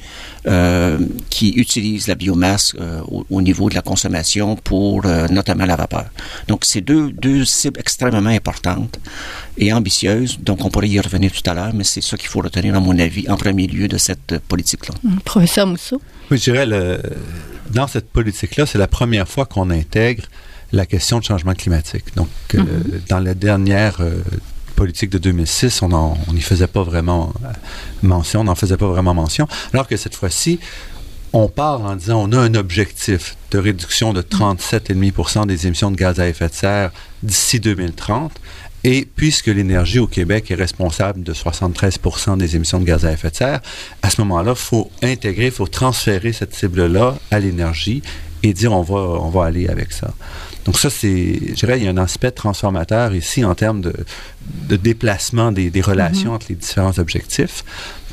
qui 1.31 1.51
utilise 1.51 2.09
la 2.09 2.15
biomasse 2.17 2.75
au, 3.31 3.43
niveau 3.43 3.69
de 3.71 3.75
la 3.75 3.83
consommation 3.83 4.57
pour 4.57 5.05
notamment 5.31 5.67
la 5.67 5.77
vapeur. 5.77 6.07
Donc 6.49 6.65
c'est 6.65 6.81
deux 6.81 7.11
deux 7.11 7.45
cibles 7.45 7.79
extrêmement 7.81 8.31
importantes 8.31 8.99
et 9.59 9.73
ambitieuses. 9.73 10.39
Donc 10.41 10.65
on 10.65 10.71
pourrait 10.71 10.89
y 10.89 11.01
revenir 11.01 11.33
tout 11.33 11.49
à 11.51 11.55
l'heure, 11.55 11.73
mais 11.75 11.85
c'est 11.85 12.01
ça 12.01 12.17
qu'il 12.17 12.29
faut 12.29 12.41
retenir 12.41 12.81
mon 12.81 12.99
avis, 12.99 13.29
en 13.29 13.37
premier 13.37 13.67
lieu 13.67 13.89
de 13.89 13.99
cette 13.99 14.39
politique-là. 14.49 14.95
Hum, 15.05 15.21
professeur 15.25 15.67
Mousseau? 15.67 16.01
Oui, 16.31 16.39
je 16.39 16.51
dirais, 16.51 16.67
dans 17.71 17.87
cette 17.87 18.11
politique-là, 18.11 18.67
c'est 18.67 18.79
la 18.79 18.89
première 18.89 19.29
fois 19.29 19.47
qu'on 19.47 19.71
intègre 19.71 20.25
la 20.73 20.87
question 20.87 21.19
de 21.19 21.25
changement 21.25 21.55
climatique. 21.55 22.05
Donc, 22.17 22.29
euh, 22.55 22.59
mhm. 22.59 23.03
dans 23.09 23.21
la 23.21 23.35
dernière 23.35 24.01
euh, 24.01 24.23
politique 24.75 25.11
de 25.11 25.19
2006, 25.19 25.83
on 25.83 26.17
n'y 26.33 26.41
faisait 26.41 26.67
pas 26.67 26.83
vraiment 26.83 27.33
euh, 27.45 27.49
mention, 28.03 28.41
on 28.41 28.45
n'en 28.45 28.55
faisait 28.55 28.77
pas 28.77 28.89
vraiment 28.89 29.15
mention, 29.15 29.47
alors 29.73 29.87
que 29.87 29.97
cette 29.97 30.15
fois-ci, 30.15 30.59
on 31.35 31.49
part 31.49 31.83
en 31.83 31.97
disant 31.97 32.23
on 32.29 32.33
a 32.33 32.39
un 32.39 32.55
objectif 32.55 33.37
de 33.51 33.59
réduction 33.59 34.13
de 34.13 34.23
37,5% 34.23 35.47
des 35.47 35.67
émissions 35.67 35.91
de 35.91 35.97
gaz 35.97 36.21
à 36.21 36.29
effet 36.29 36.49
de 36.49 36.55
serre 36.55 36.91
d'ici 37.23 37.59
2030 37.61 38.33
et 38.85 39.07
puisque 39.17 39.47
l'énergie 39.47 39.99
au 39.99 40.07
Québec 40.07 40.51
est 40.51 40.57
responsable 40.57 41.23
de 41.23 41.33
73% 41.33 42.37
des 42.37 42.57
émissions 42.57 42.81
de 42.81 42.85
gaz 42.85 43.05
à 43.05 43.13
effet 43.13 43.31
de 43.31 43.37
serre, 43.37 43.61
à 44.03 44.11
ce 44.11 44.21
moment-là, 44.23 44.53
il 44.53 44.61
faut 44.61 44.91
intégrer, 45.03 45.47
il 45.47 45.53
faut 45.53 45.67
transférer 45.67 46.33
cette 46.33 46.55
cible-là 46.55 47.17
à 47.31 47.39
l'énergie 47.39 48.03
et 48.43 48.53
dire 48.53 48.73
on 48.73 48.83
va, 48.83 48.97
on 48.97 49.31
va 49.31 49.45
aller 49.45 49.69
avec 49.69 49.93
ça. 49.93 50.13
Donc 50.65 50.79
ça, 50.79 50.91
c'est, 50.91 51.41
je 51.49 51.55
dirais, 51.55 51.79
il 51.79 51.85
y 51.85 51.89
a 51.89 51.91
un 51.91 51.97
aspect 51.97 52.31
transformateur 52.31 53.15
ici 53.15 53.45
en 53.45 53.55
termes 53.55 53.81
de, 53.81 53.93
de 54.69 54.77
déplacement 54.77 55.53
des, 55.53 55.71
des 55.71 55.81
relations 55.81 56.33
mm-hmm. 56.33 56.35
entre 56.35 56.47
les 56.51 56.55
différents 56.57 56.99
objectifs, 56.99 57.65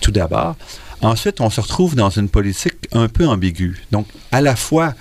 tout 0.02 0.12
d'abord. 0.12 0.56
Ensuite, 1.02 1.42
on 1.42 1.50
se 1.50 1.62
retrouve 1.62 1.96
dans 1.96 2.10
une 2.10 2.28
politique 2.28 2.76
un 2.92 3.08
peu 3.08 3.26
ambiguë. 3.26 3.84
Donc, 3.92 4.08
à 4.32 4.42
la 4.42 4.56
fois, 4.56 4.94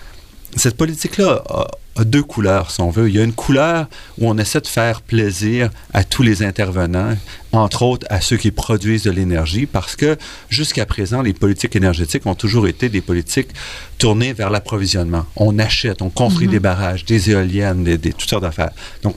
cette 0.57 0.77
politique-là 0.77 1.43
a, 1.99 2.05
deux 2.05 2.23
couleurs, 2.23 2.71
si 2.71 2.81
on 2.81 2.91
veut. 2.91 3.09
Il 3.09 3.17
y 3.17 3.21
a 3.21 3.25
une 3.25 3.33
couleur 3.33 3.87
où 4.19 4.29
on 4.29 4.39
essaie 4.39 4.61
de 4.61 4.67
faire 4.67 5.03
plaisir 5.03 5.71
à 5.93 6.05
tous 6.05 6.23
les 6.23 6.43
intervenants, 6.43 7.17
entre 7.53 7.83
autres 7.83 8.07
à 8.11 8.21
ceux 8.21 8.37
qui 8.37 8.51
produisent 8.51 9.05
de 9.05 9.11
l'énergie, 9.11 9.67
parce 9.67 9.97
que 9.97 10.17
jusqu'à 10.49 10.87
présent, 10.87 11.23
les 11.23 11.33
politiques 11.33 11.77
énergétiques 11.77 12.27
ont 12.27 12.35
toujours 12.35 12.69
été 12.69 12.89
des 12.89 13.01
politiques 13.01 13.51
tournées 13.99 14.33
vers 14.33 14.51
l'approvisionnement. 14.51 15.27
On 15.37 15.59
achète, 15.59 16.03
on 16.03 16.11
construit 16.11 16.47
mhm. 16.47 16.53
des 16.53 16.61
barrages, 16.61 17.05
des 17.05 17.31
éoliennes, 17.31 17.85
des, 17.85 17.99
toutes 17.99 18.29
sortes 18.29 18.43
d'affaires. 18.43 18.71
Donc, 19.03 19.17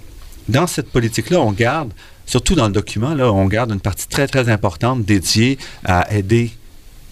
dans 0.49 0.67
cette 0.67 0.89
politique-là, 0.89 1.39
on 1.39 1.51
garde, 1.51 1.91
surtout 2.25 2.55
dans 2.55 2.67
le 2.67 2.73
document, 2.73 3.13
là, 3.13 3.31
on 3.31 3.45
garde 3.45 3.71
une 3.71 3.79
partie 3.79 4.07
très, 4.07 4.27
très 4.27 4.49
importante 4.49 5.05
dédiée 5.05 5.57
à 5.85 6.13
aider 6.13 6.51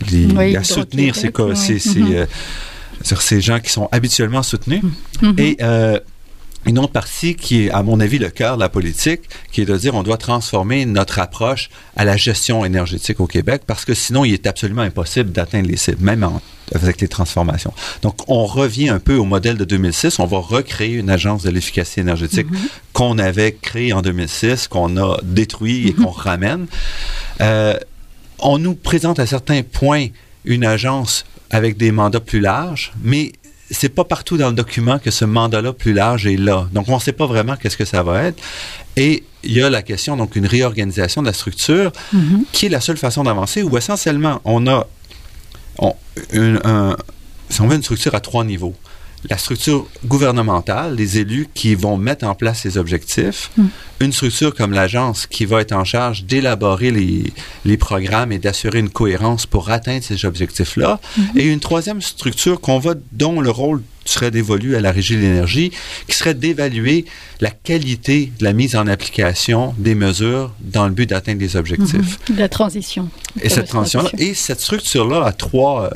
les, 0.10 0.56
à 0.56 0.64
soutenir 0.64 1.16
ces, 1.16 1.32
ces, 1.56 1.80
ces, 1.80 2.16
euh, 2.16 2.26
sur 3.04 3.22
ces 3.22 3.42
gens 3.42 3.60
qui 3.60 3.72
sont 3.72 3.90
habituellement 3.92 4.44
soutenus. 4.44 4.82
Mm-hmm. 5.22 5.42
Et 5.42 5.58
euh, 5.62 6.00
une 6.66 6.78
autre 6.78 6.92
partie 6.92 7.36
qui 7.36 7.66
est, 7.66 7.72
à 7.72 7.84
mon 7.84 8.00
avis, 8.00 8.20
le 8.20 8.30
cœur 8.30 8.56
de 8.56 8.62
la 8.62 8.70
politique, 8.70 9.22
qui 9.52 9.62
est 9.62 9.66
de 9.66 9.78
dire 9.78 9.96
on 9.96 10.04
doit 10.04 10.18
transformer 10.18 10.86
notre 10.86 11.20
approche 11.20 11.70
à 11.96 12.04
la 12.04 12.18
gestion 12.18 12.66
énergétique 12.66 13.20
au 13.22 13.28
Québec 13.28 13.62
parce 13.66 13.86
que 13.86 13.94
sinon, 13.94 14.26
il 14.26 14.34
est 14.34 14.46
absolument 14.46 14.82
impossible 14.82 15.32
d'atteindre 15.32 15.70
les 15.70 15.78
cibles, 15.78 16.04
même 16.04 16.28
avec 16.76 17.00
les 17.00 17.08
transformations. 17.08 17.74
Donc, 18.02 18.18
on 18.28 18.46
revient 18.46 18.90
un 18.90 19.00
peu 19.00 19.16
au 19.16 19.24
modèle 19.24 19.58
de 19.58 19.64
2006. 19.64 20.20
On 20.20 20.26
va 20.26 20.40
recréer 20.40 20.96
une 20.96 21.10
agence 21.10 21.44
de 21.44 21.50
l'efficacité 21.50 22.02
énergétique 22.02 22.48
mm-hmm. 22.48 22.70
qu'on 22.94 23.18
avait 23.18 23.54
créée 23.54 23.94
en 23.94 24.02
2006, 24.02 24.68
qu'on 24.68 24.98
a 24.98 25.18
détruit 25.24 25.88
et 25.88 25.92
mm-hmm. 25.92 26.04
qu'on 26.04 26.12
ramène. 26.12 26.68
Euh, 27.40 27.78
on 28.40 28.58
nous 28.58 28.76
présente 28.76 29.20
à 29.20 29.26
certains 29.26 29.64
points 29.64 30.08
une 30.46 30.66
agence 30.66 31.26
avec 31.50 31.78
des 31.78 31.92
mandats 31.92 32.20
plus 32.20 32.40
larges, 32.40 32.92
mais 33.04 33.32
c'est 33.72 33.90
pas 33.90 34.04
partout 34.04 34.38
dans 34.38 34.50
le 34.50 34.56
document 34.56 34.98
que 35.00 35.12
ce 35.12 35.26
mandat-là 35.26 35.74
plus 35.74 35.94
large 35.94 36.26
est 36.26 36.38
là. 36.38 36.68
Donc, 36.74 36.90
on 36.90 36.96
ne 36.96 37.02
sait 37.02 37.12
pas 37.12 37.28
vraiment 37.28 37.56
qu'est-ce 37.56 37.78
que 37.78 37.86
ça 37.86 38.02
va 38.02 38.24
être. 38.24 38.42
Et 38.96 39.24
il 39.44 39.52
y 39.54 39.62
a 39.62 39.70
la 39.70 39.84
question, 39.84 40.18
donc, 40.18 40.36
une 40.36 40.48
réorganisation 40.48 41.22
de 41.22 41.28
la 41.28 41.34
structure, 41.34 41.92
mm-hmm. 42.14 42.44
qui 42.52 42.66
est 42.66 42.70
la 42.70 42.82
seule 42.82 42.98
façon 42.98 43.24
d'avancer, 43.24 43.62
où 43.62 43.78
essentiellement, 43.78 44.42
on 44.44 44.66
a 44.68 44.88
une, 46.34 46.60
si 47.50 47.62
on 47.62 47.68
veut 47.68 47.76
une 47.76 47.84
structure 47.84 48.16
à 48.16 48.20
trois 48.20 48.44
niveaux 48.44 48.76
la 49.30 49.38
structure 49.38 49.88
gouvernementale, 50.06 50.96
les 50.96 51.18
élus 51.18 51.48
qui 51.54 51.76
vont 51.76 51.98
mettre 51.98 52.26
en 52.26 52.36
place 52.36 52.62
ces 52.62 52.78
objectifs, 52.78 53.52
mm. 53.58 53.66
Une 54.00 54.14
structure 54.14 54.54
comme 54.54 54.72
l'agence 54.72 55.28
qui 55.28 55.46
va 55.46 55.62
être 55.62 55.74
en 55.74 55.84
charge 55.84 56.24
d'élaborer 56.24 56.92
les, 56.92 57.34
les, 57.66 57.78
programmes 57.78 58.32
et 58.32 58.40
d'assurer 58.40 58.80
une 58.80 58.90
cohérence 58.90 59.46
pour 59.46 59.70
atteindre 59.70 60.04
ces 60.04 60.26
objectifs-là, 60.26 61.00
mm-hmm. 61.18 61.40
et 61.40 61.46
une 61.46 61.60
troisième 61.60 62.02
structure 62.02 62.62
qu'on 62.62 62.80
va, 62.80 62.94
dont 63.12 63.42
le 63.42 63.50
rôle 63.50 63.82
serait 64.06 64.32
dévolu 64.32 64.76
à 64.76 64.82
la 64.82 64.92
Régie 64.92 65.16
de 65.16 65.22
l'énergie, 65.22 65.72
qui 66.08 66.16
serait 66.16 66.34
d'évaluer 66.34 67.06
la 67.42 67.52
qualité 67.52 68.32
de 68.40 68.44
la 68.44 68.54
mise 68.54 68.76
en 68.76 68.88
application 68.88 69.74
des 69.78 69.96
mesures 69.96 70.54
dans 70.62 70.88
le 70.88 70.94
but 70.94 71.10
d'atteindre 71.10 71.40
les 71.40 71.56
objectifs. 71.56 72.20
Mhm. 72.30 72.38
La 72.38 72.50
transition. 72.50 73.10
Et 73.42 73.50
cette 73.50 73.68
transition 73.68 74.10
et 74.18 74.34
cette 74.34 74.62
structure-là 74.62 75.26
a 75.26 75.32
trois, 75.32 75.86
euh, 75.86 75.90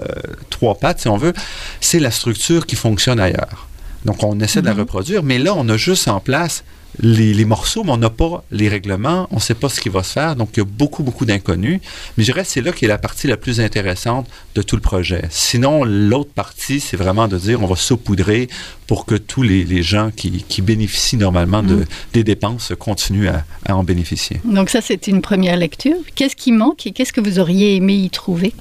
trois 0.49 0.75
pattes, 0.75 1.01
si 1.01 1.07
on 1.07 1.17
veut. 1.17 1.33
C'est 1.81 1.99
la 1.99 2.11
structure 2.11 2.65
qui 2.65 2.75
fonctionne 2.75 3.19
ailleurs. 3.19 3.67
Donc, 4.05 4.21
on 4.23 4.39
essaie 4.39 4.61
de 4.61 4.67
la 4.67 4.73
mhm. 4.73 4.81
reproduire, 4.81 5.23
mais 5.23 5.39
là, 5.39 5.53
on 5.55 5.67
a 5.69 5.77
juste 5.77 6.07
en 6.07 6.19
place 6.19 6.63
les, 6.99 7.45
morceaux, 7.45 7.83
mais 7.83 7.91
on 7.91 7.97
n'a 7.97 8.09
pas 8.09 8.43
les 8.51 8.69
règlements, 8.69 9.27
on 9.31 9.35
ne 9.35 9.41
sait 9.41 9.55
pas 9.55 9.69
ce 9.69 9.79
qui 9.79 9.89
va 9.89 10.03
se 10.03 10.13
faire, 10.13 10.35
donc 10.35 10.49
il 10.53 10.59
y 10.59 10.61
a 10.61 10.65
beaucoup, 10.65 11.03
beaucoup 11.03 11.25
d'inconnus. 11.25 11.79
Mais 12.17 12.23
je 12.23 12.31
dirais 12.31 12.43
que 12.43 12.49
c'est 12.49 12.61
là 12.61 12.71
qui 12.71 12.85
est 12.85 12.87
la 12.87 12.97
partie 12.97 13.27
la 13.27 13.37
plus 13.37 13.59
intéressante 13.59 14.27
de 14.55 14.61
tout 14.61 14.75
le 14.75 14.81
projet. 14.81 15.23
Sinon, 15.29 15.83
l'autre 15.83 16.31
partie, 16.31 16.79
c'est 16.79 16.97
vraiment 16.97 17.27
de 17.27 17.37
dire 17.37 17.61
on 17.61 17.67
va 17.67 17.75
saupoudrer 17.75 18.47
pour 18.87 19.05
que 19.05 19.15
tous 19.15 19.41
les, 19.41 19.83
gens 19.83 20.11
qui, 20.15 20.43
bénéficient 20.61 21.17
normalement 21.17 21.63
de, 21.63 21.75
mm. 21.75 21.85
des 22.13 22.23
dépenses 22.23 22.73
continuent 22.77 23.29
à, 23.29 23.43
à 23.65 23.75
en 23.75 23.83
bénéficier. 23.83 24.39
Donc 24.45 24.69
ça, 24.69 24.81
c'est 24.81 25.07
une 25.07 25.21
première 25.21 25.57
lecture. 25.57 25.97
Qu'est-ce 26.15 26.35
qui 26.35 26.51
manque 26.51 26.85
et 26.85 26.91
qu'est-ce 26.91 27.13
que 27.13 27.21
vous 27.21 27.39
auriez 27.39 27.75
aimé 27.75 27.95
y 27.95 28.09
trouver? 28.09 28.53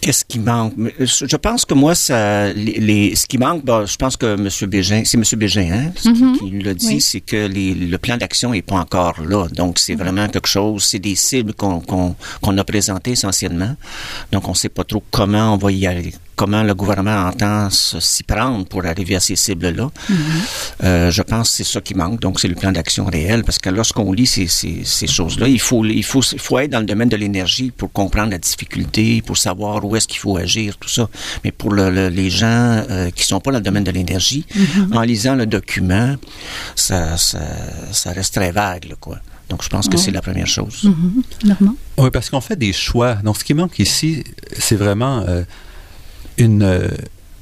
Qu'est-ce 0.00 0.24
qui 0.24 0.38
manque? 0.38 0.74
Je 0.98 1.36
pense 1.36 1.64
que 1.64 1.74
moi, 1.74 1.94
ça, 1.94 2.52
les, 2.52 3.16
ce 3.16 3.26
qui 3.26 3.38
manque, 3.38 3.64
ben, 3.64 3.84
je 3.84 3.96
pense 3.96 4.16
que 4.16 4.26
M. 4.34 4.48
Bégin, 4.68 5.02
c'est 5.04 5.16
M. 5.18 5.24
Bégin, 5.38 5.70
hein, 5.72 5.90
qui, 5.96 6.08
mm-hmm. 6.10 6.64
l'a 6.64 6.74
dit, 6.74 7.00
c'est 7.00 7.20
que 7.20 7.48
le 7.48 7.96
plan 7.98 8.16
d'action 8.16 8.50
n'est 8.50 8.62
pas 8.62 8.76
encore 8.76 9.20
là. 9.22 9.48
Donc, 9.48 9.78
c'est 9.78 9.94
mm-hmm. 9.94 9.98
vraiment 9.98 10.28
quelque 10.28 10.48
chose, 10.48 10.84
c'est 10.84 10.98
des 10.98 11.16
cibles 11.16 11.54
qu'on 11.54 11.80
qu'on 11.80 12.58
a 12.58 12.64
présentées 12.64 13.12
essentiellement. 13.12 13.74
Donc, 14.30 14.46
on 14.46 14.52
ne 14.52 14.56
sait 14.56 14.68
pas 14.68 14.84
trop 14.84 15.02
comment 15.10 15.54
on 15.54 15.56
va 15.56 15.72
y 15.72 15.86
aller, 15.86 16.14
comment 16.38 16.62
le 16.62 16.74
gouvernement 16.74 17.26
entend 17.26 17.68
s'y 17.68 18.22
prendre 18.22 18.64
pour 18.64 18.86
arriver 18.86 19.16
à 19.16 19.20
ces 19.20 19.34
cibles-là. 19.34 19.86
Mm-hmm. 19.90 20.14
euh, 20.84 21.10
je 21.10 21.22
pense 21.22 21.50
que 21.50 21.56
c'est 21.56 21.70
ça 21.74 21.80
qui 21.80 21.94
manque. 21.94 22.20
Donc, 22.20 22.38
c'est 22.38 22.46
le 22.46 22.54
plan 22.54 22.70
d'action 22.70 23.04
réel. 23.06 23.42
Parce 23.42 23.58
que 23.58 23.70
lorsqu'on 23.70 24.12
lit 24.12 24.26
ces, 24.26 24.46
ces, 24.46 24.82
ces 24.84 25.08
choses-là, 25.08 25.48
il 25.48 25.58
faut, 25.60 25.84
il, 25.84 26.04
faut, 26.04 26.22
il 26.22 26.38
faut 26.38 26.58
être 26.60 26.70
dans 26.70 26.78
le 26.78 26.86
domaine 26.86 27.08
de 27.08 27.16
l'énergie 27.16 27.72
pour 27.76 27.90
comprendre 27.92 28.30
la 28.30 28.38
difficulté, 28.38 29.20
pour 29.20 29.36
savoir 29.36 29.84
où 29.84 29.96
est-ce 29.96 30.06
qu'il 30.06 30.20
faut 30.20 30.36
agir, 30.36 30.78
tout 30.78 30.88
ça. 30.88 31.08
Mais 31.42 31.50
pour 31.50 31.72
le, 31.72 32.08
les 32.08 32.30
gens 32.30 32.46
euh, 32.88 33.10
qui 33.10 33.24
sont 33.24 33.40
pas 33.40 33.50
dans 33.50 33.58
le 33.58 33.64
domaine 33.64 33.84
de 33.84 33.90
l'énergie, 33.90 34.46
mm-hmm. 34.54 34.96
en 34.96 35.02
lisant 35.02 35.34
le 35.34 35.46
document, 35.46 36.14
ça, 36.76 37.16
ça, 37.16 37.40
ça 37.90 38.12
reste 38.12 38.34
très 38.34 38.52
vague, 38.52 38.94
quoi. 39.00 39.18
Donc, 39.48 39.62
je 39.64 39.68
pense 39.68 39.88
que 39.88 39.96
c'est 39.96 40.10
la 40.10 40.20
première 40.20 40.46
chose. 40.46 40.84
Mm 40.84 41.22
Oui, 41.96 42.10
parce 42.12 42.28
qu'on 42.30 42.40
fait 42.42 42.56
des 42.56 42.74
choix. 42.74 43.14
Donc, 43.24 43.38
ce 43.38 43.44
qui 43.44 43.54
manque 43.54 43.78
ici, 43.78 44.22
c'est 44.58 44.76
vraiment 44.76 45.24
euh, 45.26 45.42
une, 46.38 46.62
euh, 46.62 46.88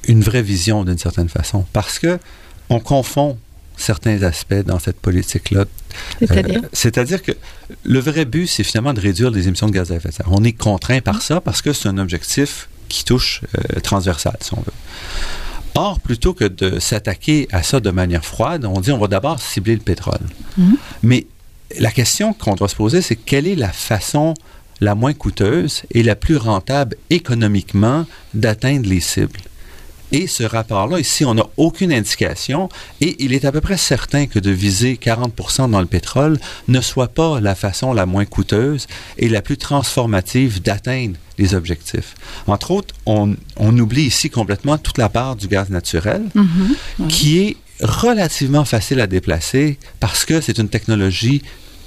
une 0.07 0.21
vraie 0.21 0.41
vision 0.41 0.83
d'une 0.83 0.97
certaine 0.97 1.29
façon. 1.29 1.65
Parce 1.73 1.99
que 1.99 2.19
on 2.69 2.79
confond 2.79 3.37
certains 3.77 4.23
aspects 4.23 4.65
dans 4.65 4.79
cette 4.79 4.99
politique-là. 4.99 5.65
C'est-à-dire? 6.19 6.61
Euh, 6.63 6.67
c'est-à-dire 6.73 7.21
que 7.21 7.31
le 7.83 7.99
vrai 7.99 8.25
but, 8.25 8.47
c'est 8.47 8.63
finalement 8.63 8.93
de 8.93 8.99
réduire 8.99 9.31
les 9.31 9.47
émissions 9.47 9.67
de 9.67 9.71
gaz 9.71 9.91
à 9.91 9.95
effet 9.95 10.09
de 10.09 10.13
serre. 10.13 10.29
On 10.31 10.43
est 10.43 10.51
contraint 10.51 10.99
par 10.99 11.21
ça 11.21 11.39
parce 11.39 11.61
que 11.61 11.73
c'est 11.73 11.87
un 11.87 11.97
objectif 11.97 12.69
qui 12.89 13.05
touche 13.05 13.41
euh, 13.57 13.79
transversal, 13.79 14.35
si 14.41 14.53
on 14.53 14.61
veut. 14.61 14.73
Or, 15.75 15.99
plutôt 15.99 16.33
que 16.33 16.45
de 16.45 16.79
s'attaquer 16.79 17.47
à 17.51 17.61
ça 17.61 17.79
de 17.79 17.91
manière 17.91 18.25
froide, 18.25 18.65
on 18.65 18.81
dit 18.81 18.91
on 18.91 18.97
va 18.97 19.07
d'abord 19.07 19.39
cibler 19.39 19.75
le 19.75 19.81
pétrole. 19.81 20.19
Mm-hmm. 20.59 20.75
Mais 21.03 21.27
la 21.77 21.91
question 21.91 22.33
qu'on 22.33 22.55
doit 22.55 22.69
se 22.69 22.75
poser, 22.75 23.01
c'est 23.01 23.15
quelle 23.15 23.45
est 23.47 23.55
la 23.55 23.71
façon 23.71 24.33
la 24.81 24.95
moins 24.95 25.13
coûteuse 25.13 25.83
et 25.91 26.03
la 26.03 26.15
plus 26.15 26.37
rentable 26.37 26.95
économiquement 27.09 28.05
d'atteindre 28.33 28.87
les 28.87 28.99
cibles. 28.99 29.39
Et 30.11 30.27
ce 30.27 30.43
rapport-là, 30.43 30.99
ici, 30.99 31.25
on 31.25 31.33
n'a 31.33 31.45
aucune 31.57 31.91
indication 31.91 32.69
et 33.01 33.21
il 33.23 33.33
est 33.33 33.43
à 33.43 33.51
peu 33.51 33.59
près 33.59 33.75
certain 33.75 34.25
que 34.25 34.39
de 34.39 34.51
viser 34.51 34.95
40 34.95 35.69
dans 35.69 35.81
le 35.81 35.85
pétrole 35.85 36.39
ne 36.69 36.79
soit 36.79 37.09
pas 37.09 37.41
la 37.41 37.55
façon 37.55 37.93
la 37.93 38.05
moins 38.05 38.25
coûteuse 38.25 38.87
et 39.17 39.27
la 39.27 39.41
plus 39.41 39.57
transformative 39.57 40.61
d'atteindre 40.61 41.17
les 41.37 41.55
objectifs. 41.55 42.15
Entre 42.47 42.71
autres, 42.71 42.95
on, 43.05 43.35
oublie 43.59 44.03
ici 44.03 44.29
complètement 44.29 44.77
toute 44.77 44.97
la 44.97 45.09
part 45.09 45.35
du 45.35 45.47
gaz 45.47 45.69
naturel 45.69 46.23
mm-hmm. 46.35 47.07
qui 47.07 47.39
est 47.39 47.57
relativement 47.81 48.65
facile 48.65 49.01
à 49.01 49.07
déplacer 49.07 49.77
parce 49.99 50.25
que 50.25 50.41
c'est 50.41 50.57
une 50.57 50.69
technologie 50.69 51.43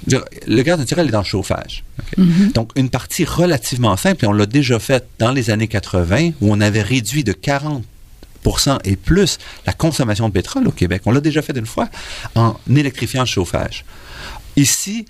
le 0.07 0.61
gaz 0.63 0.79
naturel 0.79 1.07
est 1.07 1.11
dans 1.11 1.19
le 1.19 1.25
chauffage. 1.25 1.83
Mm-hmm. 2.17 2.53
Donc, 2.53 2.71
une 2.75 2.89
partie 2.89 3.25
relativement 3.25 3.95
simple, 3.97 4.25
et 4.25 4.27
on 4.27 4.33
l'a 4.33 4.45
déjà 4.45 4.79
fait 4.79 5.05
dans 5.19 5.31
les 5.31 5.49
années 5.49 5.67
80, 5.67 6.31
où 6.41 6.51
on 6.51 6.61
avait 6.61 6.81
réduit 6.81 7.23
de 7.23 7.33
40% 7.33 7.81
et 8.83 8.95
plus 8.95 9.37
la 9.65 9.73
consommation 9.73 10.27
de 10.27 10.33
pétrole 10.33 10.67
au 10.67 10.71
Québec. 10.71 11.03
On 11.05 11.11
l'a 11.11 11.21
déjà 11.21 11.41
fait 11.41 11.57
une 11.57 11.65
fois 11.65 11.89
en 12.35 12.55
électrifiant 12.75 13.21
le 13.21 13.27
chauffage. 13.27 13.85
Ici, 14.55 15.05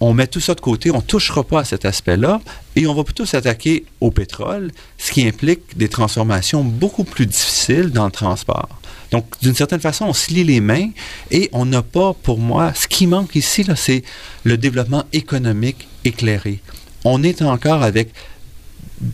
on 0.00 0.12
met 0.12 0.26
tout 0.26 0.40
ça 0.40 0.54
de 0.54 0.60
côté, 0.60 0.90
on 0.90 0.96
ne 0.96 1.00
touchera 1.00 1.42
pas 1.42 1.60
à 1.60 1.64
cet 1.64 1.84
aspect-là 1.84 2.40
et 2.74 2.86
on 2.86 2.94
va 2.94 3.02
plutôt 3.04 3.24
s'attaquer 3.24 3.86
au 4.00 4.10
pétrole, 4.10 4.70
ce 4.98 5.10
qui 5.10 5.26
implique 5.26 5.76
des 5.76 5.88
transformations 5.88 6.62
beaucoup 6.62 7.04
plus 7.04 7.26
difficiles 7.26 7.90
dans 7.90 8.04
le 8.04 8.10
transport. 8.10 8.68
Donc, 9.10 9.26
d'une 9.42 9.54
certaine 9.54 9.80
façon, 9.80 10.06
on 10.06 10.12
se 10.12 10.32
lie 10.32 10.44
les 10.44 10.60
mains 10.60 10.90
et 11.30 11.48
on 11.52 11.64
n'a 11.64 11.82
pas, 11.82 12.12
pour 12.12 12.38
moi, 12.38 12.72
ce 12.74 12.86
qui 12.88 13.06
manque 13.06 13.36
ici, 13.36 13.64
c'est 13.76 14.02
le 14.44 14.56
développement 14.56 15.04
économique 15.12 15.86
éclairé. 16.04 16.60
On 17.04 17.22
est 17.22 17.42
encore 17.42 17.82
avec 17.82 18.10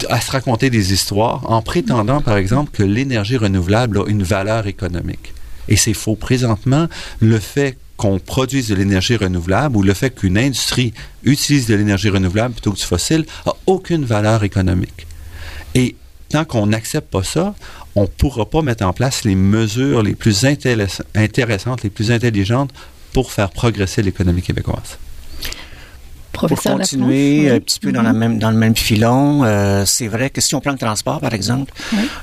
à 0.09 0.21
se 0.21 0.31
raconter 0.31 0.71
des 0.71 0.93
histoires 0.93 1.51
en 1.51 1.61
prétendant, 1.61 2.21
par 2.21 2.37
exemple, 2.37 2.71
que 2.73 2.83
l'énergie 2.83 3.37
renouvelable 3.37 3.99
a 3.99 4.05
une 4.07 4.23
valeur 4.23 4.67
économique. 4.67 5.35
Et 5.69 5.77
c'est 5.77 5.95
faux. 5.95 6.15
Présentement, 6.15 6.89
le 7.21 7.39
fait 7.39 7.77
qu'on 7.97 8.19
produise 8.19 8.69
de 8.69 8.75
l'énergie 8.75 9.17
renouvelable 9.17 9.77
ou 9.77 9.83
le 9.83 9.95
fait 9.95 10.11
qu'une 10.11 10.39
industrie 10.39 10.93
utilise 11.25 11.67
de 11.67 11.75
l'énergie 11.75 12.09
renouvelable 12.09 12.55
plutôt 12.55 12.73
que 12.73 12.79
du 12.79 12.85
fossile 12.85 13.27
a 13.47 13.53
aucune 13.67 14.05
valeur 14.05 14.45
économique. 14.45 15.07
Et 15.75 15.97
tant 16.29 16.45
qu'on 16.45 16.67
n'accepte 16.67 17.11
pas 17.11 17.23
ça, 17.23 17.55
on 17.95 18.03
ne 18.03 18.07
pourra 18.07 18.49
pas 18.49 18.63
mettre 18.63 18.85
en 18.85 18.93
place 18.93 19.25
les 19.25 19.35
mesures 19.35 20.03
les 20.03 20.15
plus 20.15 20.45
intéressantes, 20.45 21.83
les 21.83 21.91
plus 21.91 22.11
intelligentes 22.11 22.71
pour 23.13 23.31
faire 23.33 23.51
progresser 23.51 24.03
l'économie 24.03 24.43
québécoise. 24.43 24.99
Pour 26.33 26.49
continuer 26.49 27.51
un 27.51 27.61
petit 27.61 27.79
peu 27.79 27.93
dans, 27.93 28.03
la 28.03 28.13
mm-hmm. 28.13 28.17
même, 28.17 28.39
dans 28.39 28.51
le 28.51 28.57
même 28.57 28.75
filon, 28.75 29.45
euh, 29.45 29.85
c'est 29.87 30.09
vrai 30.09 30.31
que 30.31 30.41
si 30.41 30.55
on 30.55 30.61
prend 30.61 30.73
le 30.73 30.79
transport, 30.79 31.21
par 31.21 31.35
exemple, 31.35 31.73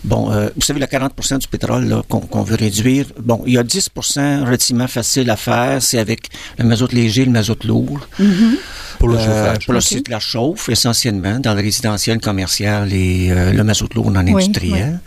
bon, 0.03 0.31
euh, 0.31 0.49
vous 0.55 0.61
savez, 0.61 0.79
le 0.79 0.85
40% 0.85 1.37
du 1.37 1.47
pétrole 1.47 2.01
qu'on 2.09 2.43
veut 2.43 2.55
réduire, 2.55 3.05
bon, 3.19 3.41
il 3.45 3.53
y 3.53 3.57
a 3.57 3.63
10% 3.63 4.45
relativement 4.45 4.87
facile 4.87 5.29
à 5.29 5.35
faire, 5.35 5.81
c'est 5.81 5.99
avec 5.99 6.29
le 6.57 6.65
mazout 6.65 6.91
léger, 6.91 7.25
le 7.25 7.31
mazout 7.31 7.63
lourd. 7.63 8.07
Mm-hmm. 8.19 8.55
Pour 8.97 9.07
le 9.07 9.15
euh, 9.15 9.25
chauffage. 9.25 9.65
pour 9.65 9.73
le 9.75 9.81
site 9.81 10.09
la 10.09 10.19
chauffe, 10.19 10.67
essentiellement, 10.67 11.39
dans 11.39 11.53
le 11.53 11.61
résidentiel, 11.61 12.19
commercial 12.19 12.91
et 12.91 13.29
le 13.29 13.63
mazout 13.63 13.93
lourd 13.93 14.11
dans 14.11 14.21
l'industriel. 14.21 14.99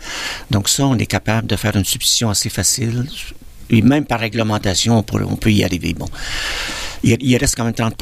Donc 0.49 0.67
ça, 0.69 0.87
on 0.87 0.97
est 0.97 1.05
capable 1.05 1.45
de 1.47 1.55
faire 1.55 1.75
une 1.75 1.85
substitution 1.85 2.29
assez 2.31 2.49
facile. 2.49 3.05
Et 3.69 3.81
même 3.81 4.05
par 4.05 4.19
réglementation, 4.19 4.97
on, 4.97 5.23
on 5.23 5.35
peut 5.35 5.51
y 5.51 5.63
arriver. 5.63 5.93
Bon 5.93 6.07
il, 7.03 7.37
reste 7.37 7.55
quand 7.55 7.65
même 7.65 7.73
30 7.73 7.95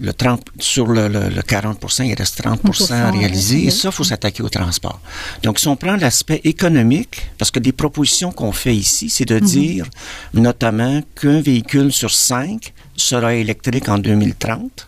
le 0.00 0.12
30, 0.12 0.42
sur 0.58 0.86
le, 0.86 1.08
40% 1.08 2.06
il 2.06 2.14
reste 2.14 2.42
30% 2.42 2.92
à 2.92 3.10
réaliser. 3.10 3.64
Et 3.66 3.70
ça, 3.70 3.88
il 3.88 3.92
faut 3.92 4.04
s'attaquer 4.04 4.42
au 4.42 4.48
transport. 4.48 5.00
Donc, 5.42 5.58
si 5.58 5.68
on 5.68 5.76
prend 5.76 5.96
l'aspect 5.96 6.40
économique, 6.44 7.22
parce 7.38 7.50
que 7.50 7.58
des 7.58 7.72
propositions 7.72 8.32
qu'on 8.32 8.52
fait 8.52 8.74
ici, 8.74 9.08
c'est 9.08 9.24
de 9.24 9.36
mhm. 9.36 9.46
dire 9.46 9.86
notamment 10.34 11.02
qu'un 11.20 11.40
véhicule 11.40 11.92
sur 11.92 12.12
cinq 12.12 12.74
sera 12.96 13.34
électrique 13.34 13.88
en 13.88 13.98
2030 13.98 14.86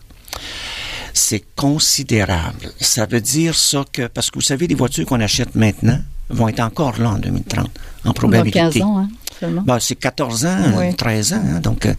c'est 1.13 1.43
considérable. 1.55 2.71
Ça 2.79 3.05
veut 3.05 3.19
dire 3.19 3.55
ça 3.55 3.83
que, 3.91 4.07
parce 4.07 4.29
que 4.29 4.35
vous 4.35 4.43
savez, 4.43 4.67
les 4.67 4.75
voitures 4.75 5.05
qu'on 5.05 5.19
achète 5.19 5.53
maintenant 5.55 5.99
vont 6.29 6.47
être 6.47 6.59
encore 6.59 6.99
là 6.99 7.11
en 7.11 7.17
2030, 7.17 7.67
en 8.05 8.13
probabilité. 8.13 8.59
15 8.59 8.81
ans, 8.81 9.07
Bah, 9.41 9.77
c'est 9.79 9.95
14 9.95 10.45
ans, 10.45 10.57
13 10.97 11.33
ans. 11.33 11.35
Hein, 11.37 11.59
donc, 11.59 11.85
euh, 11.85 11.93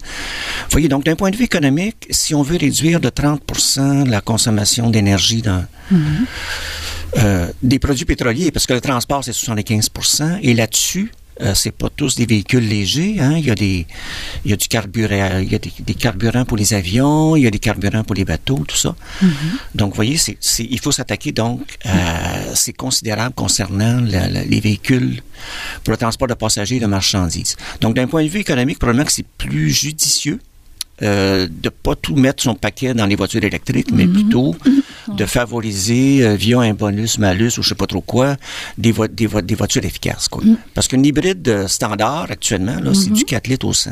voyez, 0.71 0.89
donc 0.89 1.05
d'un 1.05 1.17
point 1.17 1.31
de 1.31 1.37
vue 1.37 1.45
économique, 1.45 2.07
si 2.11 2.35
on 2.35 2.43
veut 2.43 2.59
réduire 2.59 3.01
de 3.01 3.09
30% 3.09 4.09
la 4.09 4.21
consommation 4.21 4.91
d'énergie 4.91 5.43
dans 5.43 5.65
mm-hmm. 5.93 5.97
euh, 7.19 7.47
des 7.63 7.79
produits 7.79 8.05
pétroliers, 8.05 8.51
parce 8.51 8.67
que 8.67 8.75
le 8.75 8.81
transport, 8.81 9.25
c'est 9.25 9.33
75% 9.33 10.41
et 10.43 10.55
là-dessus, 10.55 11.13
euh, 11.43 11.55
c'est 11.55 11.71
pas 11.73 11.89
tous 11.89 12.17
des 12.17 12.27
véhicules 12.27 12.67
légers. 12.67 13.17
Hein. 13.21 13.37
Il 13.39 13.47
y 13.47 13.51
a 13.51 13.55
des, 13.55 13.87
il 14.45 14.51
y 14.51 14.55
a 14.55 14.57
du 14.57 14.69
carburant, 14.69 15.39
il 15.39 15.51
y 15.51 15.55
a 15.55 15.59
des, 15.59 15.95
carburants 15.95 16.45
pour 16.45 16.57
les 16.57 16.75
avions, 16.75 17.37
il 17.37 17.43
y 17.43 17.47
a 17.47 17.51
des 17.51 17.59
carburants 17.59 18.05
pour 18.05 18.15
les 18.15 18.25
bateaux, 18.25 18.63
tout 18.67 18.77
ça. 18.77 18.95
Mm-hmm. 19.23 19.29
Donc, 19.75 19.91
vous 19.91 19.97
voyez, 19.97 20.17
c'est, 20.17 20.37
il 20.59 20.79
faut 20.81 20.93
s'attaquer 20.93 21.33
donc, 21.33 21.61
c'est 22.55 22.73
considérable 22.73 23.35
concernant 23.35 24.01
les 24.01 24.61
véhicules 24.61 25.23
pour 25.85 25.93
le 25.93 25.97
transport 25.97 26.29
de 26.29 26.35
passagers 26.35 26.77
et 26.77 26.81
de 26.81 26.87
marchandises. 26.87 27.57
Donc, 27.81 27.95
d'un 27.95 28.07
point 28.07 28.23
de 28.23 28.29
vue 28.29 28.41
économique, 28.41 28.79
probablement 28.79 29.05
que 29.07 29.13
c'est 29.13 29.27
plus 29.39 29.71
judicieux 29.71 30.41
euh, 31.03 31.49
de 31.51 31.71
pas 31.71 31.97
tout 31.97 32.15
mettre 32.15 32.43
son 32.43 32.55
paquet 32.55 32.93
dans 32.93 33.07
les 33.07 33.17
voitures 33.17 33.43
électriques, 33.43 33.91
mais 33.91 34.05
mm-hmm. 34.05 34.13
plutôt 34.13 34.55
de 35.17 35.27
favoriser 35.27 36.25
euh, 36.25 36.35
via 36.35 36.61
un 36.61 36.75
bonus, 36.75 37.19
malus 37.19 37.59
ou 37.59 37.63
je 37.63 37.71
sais 37.71 37.75
pas 37.75 37.87
trop 37.87 38.01
quoi, 38.01 38.37
des, 38.79 38.93
des, 39.11 39.29
des 39.43 39.55
voitures 39.55 39.85
efficaces. 39.85 40.29
Quoi. 40.29 40.45
Mm. 40.45 40.57
Parce 40.75 40.89
qu'une 40.89 41.05
hybride 41.05 41.47
euh, 41.49 41.69
standard 41.69 42.27
actuellement, 42.31 42.79
là, 42.81 42.93
c'est 42.95 43.11
du 43.11 43.25
4 43.25 43.45
mm-hmm. 43.45 43.51
litres 43.51 43.67
au 43.67 43.73
100. 43.73 43.91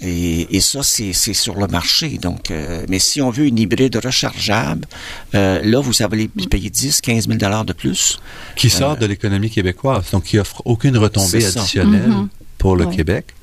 Et, 0.00 0.56
et, 0.56 0.60
ça, 0.60 0.82
c'est 0.82 1.12
sur 1.12 1.58
le 1.58 1.66
marché. 1.66 2.18
Donc, 2.18 2.50
euh, 2.50 2.84
mais 2.88 2.98
si 2.98 3.20
on 3.20 3.30
veut 3.30 3.46
une 3.46 3.58
hybride 3.58 3.96
rechargeable, 3.96 4.86
euh, 5.34 5.60
là, 5.62 5.80
vous 5.80 6.02
allez 6.02 6.28
payer 6.28 6.70
10, 6.70 7.00
15 7.00 7.26
000 7.26 7.38
dollars 7.38 7.64
de 7.64 7.72
plus. 7.72 8.20
Qui 8.54 8.70
sort 8.70 8.96
de 8.96 9.06
l'économie 9.06 9.50
québécoise, 9.50 10.10
donc 10.12 10.24
qui 10.24 10.38
offre 10.38 10.62
aucune 10.64 10.96
retombée 10.96 11.44
additionnelle 11.44 12.10
mm-hmm. 12.10 12.28
pour 12.58 12.76
le 12.76 12.86
Québec. 12.86 13.34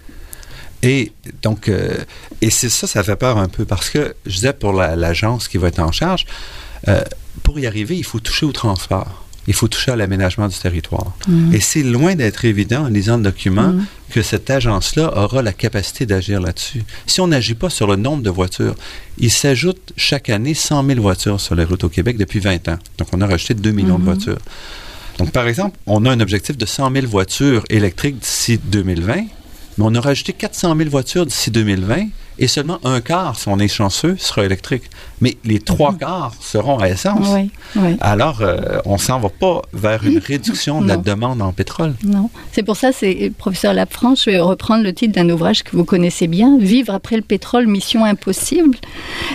Et 0.86 1.12
donc, 1.42 1.70
et 2.42 2.50
c'est 2.50 2.70
ça, 2.70 2.86
ça 2.88 3.04
fait 3.04 3.16
peur 3.16 3.38
un 3.38 3.48
peu 3.48 3.66
parce 3.66 3.90
que 3.90 4.16
je 4.26 4.36
disais 4.36 4.54
pour 4.54 4.72
l'agence 4.72 5.48
qui 5.48 5.58
va 5.58 5.68
être 5.70 5.80
en 5.80 5.92
charge, 5.92 6.26
euh, 6.88 7.02
pour 7.44 7.60
y 7.60 7.68
arriver, 7.68 7.98
il 7.98 8.04
faut 8.04 8.20
toucher 8.20 8.46
au 8.46 8.52
transport. 8.52 9.24
Il 9.48 9.54
faut 9.54 9.68
toucher 9.68 9.92
à 9.92 9.96
l'aménagement 9.96 10.48
du 10.48 10.58
territoire. 10.58 11.16
Mm. 11.28 11.54
Et 11.54 11.60
c'est 11.60 11.84
loin 11.84 12.16
d'être 12.16 12.46
évident 12.46 12.86
en 12.86 12.88
lisant 12.88 13.18
le 13.18 13.24
document 13.24 13.74
mm. 13.74 13.86
que 14.10 14.24
cette 14.24 14.50
agence-là 14.50 15.16
aura 15.16 15.44
la 15.44 15.54
capacité 15.54 16.08
d'agir 16.08 16.42
là-dessus. 16.42 16.84
Si 17.06 17.22
on 17.22 17.28
n'agit 17.28 17.54
pas 17.54 17.70
sur 17.70 17.86
le 17.86 17.96
nombre 17.96 18.24
de 18.24 18.30
voitures, 18.32 18.76
il 19.20 19.30
s'ajoute 19.30 19.94
chaque 19.98 20.30
année 20.30 20.56
100 20.56 20.86
000 20.86 21.02
voitures 21.02 21.40
sur 21.40 21.54
les 21.54 21.64
routes 21.64 21.84
au 21.84 21.90
Québec 21.90 22.18
depuis 22.18 22.40
20 22.40 22.70
ans. 22.70 22.80
Donc, 22.98 23.10
on 23.14 23.22
a 23.22 23.28
rajouté 23.28 23.54
2 23.54 23.72
millions 23.72 24.00
de 24.00 24.04
mm-hmm. 24.04 24.06
voitures. 24.06 24.40
Donc, 25.20 25.32
par 25.32 25.48
exemple, 25.48 25.78
on 25.86 26.06
a 26.06 26.12
un 26.12 26.20
objectif 26.20 26.58
de 26.58 26.66
100 26.66 26.92
000 26.92 27.08
voitures 27.08 27.64
électriques 27.70 28.18
d'ici 28.20 28.60
2020, 28.64 29.26
mais 29.78 29.86
on 29.88 29.96
a 29.96 30.02
rajouté 30.02 30.34
400 30.34 30.76
000 30.78 30.90
voitures 30.90 31.26
d'ici 31.26 31.52
2020 31.52 32.08
et 32.38 32.48
seulement 32.48 32.80
un 32.84 33.00
quart, 33.02 33.38
si 33.38 33.48
on 33.48 33.60
est 33.60 33.68
chanceux, 33.68 34.16
sera 34.18 34.44
électrique. 34.44 34.84
Mais 35.22 35.38
les 35.46 35.60
trois 35.60 35.94
mhm. 35.94 35.98
quarts 36.00 36.34
seront 36.42 36.78
à 36.80 36.90
essence. 36.90 37.28
Alors, 38.02 38.42
euh, 38.42 38.80
on 38.86 38.98
s'en 38.98 39.20
va 39.20 39.30
pas 39.30 39.62
vers 39.74 40.06
une 40.06 40.18
réduction 40.26 40.82
de 40.82 40.88
la 40.88 40.98
demande 40.98 41.42
en 41.42 41.54
pétrole. 41.54 41.94
Non. 42.04 42.30
C'est 42.52 42.64
pour 42.64 42.76
ça, 42.76 42.92
c'est 42.92 43.32
professeur 43.38 43.74
Lafrance, 43.74 44.26
je 44.26 44.32
vais 44.32 44.40
reprendre 44.40 44.84
le 44.84 44.94
titre 44.94 45.14
d'un 45.14 45.30
ouvrage 45.30 45.64
que 45.64 45.76
vous 45.76 45.86
connaissez 45.86 46.28
bien, 46.28 46.58
Vivre 46.58 46.94
après 46.94 47.16
le 47.16 47.22
pétrole, 47.22 47.68
mission 47.68 48.06
impossible. 48.06 48.78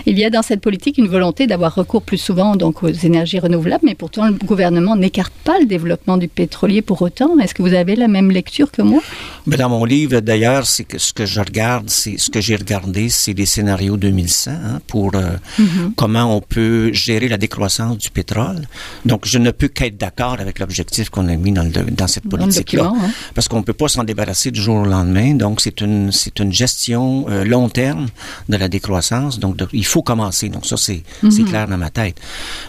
Il 0.07 0.19
y 0.19 0.25
a 0.25 0.31
dans 0.31 0.43
cette 0.43 0.61
politique 0.61 0.99
une 0.99 1.09
volonté 1.09 1.47
d'avoir 1.47 1.75
recours 1.75 2.03
plus 2.03 2.19
souvent 2.19 2.57
donc 2.57 2.83
aux 2.83 2.89
énergies 2.89 3.39
renouvelables, 3.39 3.85
mais 3.85 3.95
pourtant 3.95 4.27
le 4.27 4.33
gouvernement 4.33 4.97
n'écarte 4.97 5.33
pas 5.45 5.59
le 5.59 5.67
développement 5.67 6.17
du 6.17 6.29
pétrolier 6.29 6.83
pour 6.83 7.01
autant. 7.03 7.39
Est-ce 7.39 7.55
que 7.55 7.63
vous 7.63 7.75
avez 7.75 7.97
la 7.97 8.09
même 8.09 8.31
lecture 8.31 8.71
que 8.71 8.83
moi? 8.83 9.01
Mais 9.47 9.57
Dans 9.57 9.69
mon 9.69 9.85
livre, 9.85 10.21
d'ailleurs, 10.21 10.67
c'est 10.67 10.85
que 10.85 10.99
ce 10.99 11.13
que 11.13 11.27
je 11.27 11.41
regarde, 11.41 11.89
c'est 11.91 12.19
ce 12.19 12.31
que 12.31 12.41
j'ai 12.41 12.57
regardé 12.57 13.09
c'est 13.09 13.33
les 13.33 13.47
scénarios 13.47 13.97
2100 13.97 14.51
hein, 14.51 14.81
pour 14.87 15.13
euh, 15.15 15.37
mhm. 15.59 15.93
comment 15.97 16.37
on 16.37 16.41
peut 16.41 16.93
gérer 16.93 17.29
la 17.29 17.37
décroissance 17.37 17.99
du 17.99 18.11
pétrole. 18.11 18.63
Donc, 19.05 19.27
je 19.27 19.39
ne 19.39 19.51
peux 19.51 19.69
qu'être 19.69 19.97
d'accord 19.97 20.37
avec 20.41 20.59
l'objectif 20.59 21.11
qu'on 21.11 21.29
a 21.29 21.37
mis 21.37 21.53
dans, 21.53 21.71
dans 21.91 22.07
cette 22.07 22.29
politique-là, 22.29 22.93
hein. 22.95 23.11
parce 23.35 23.49
qu'on 23.49 23.59
ne 23.59 23.65
peut 23.65 23.73
pas 23.73 23.89
s'en 23.89 24.05
débarrasser 24.05 24.51
du 24.51 24.61
jour 24.61 24.77
au 24.77 24.85
lendemain. 24.85 25.35
Donc, 25.35 25.61
c'est 25.61 25.81
une 25.81 26.13
c'est 26.13 26.39
une 26.39 26.53
gestion 26.53 27.27
euh, 27.29 27.45
long 27.45 27.69
terme 27.69 28.09
de 28.49 28.57
la 28.57 28.69
décroissance. 28.69 29.39
Donc, 29.39 29.57
il 29.73 29.85
faut 29.87 30.03
commencer. 30.03 30.49
Donc, 30.49 30.67
ça, 30.67 30.77
c'est 30.77 31.03
mhm. 31.23 31.45
clair 31.45 31.69
dans 31.69 31.79
ma 31.79 31.91
tête. 31.91 32.17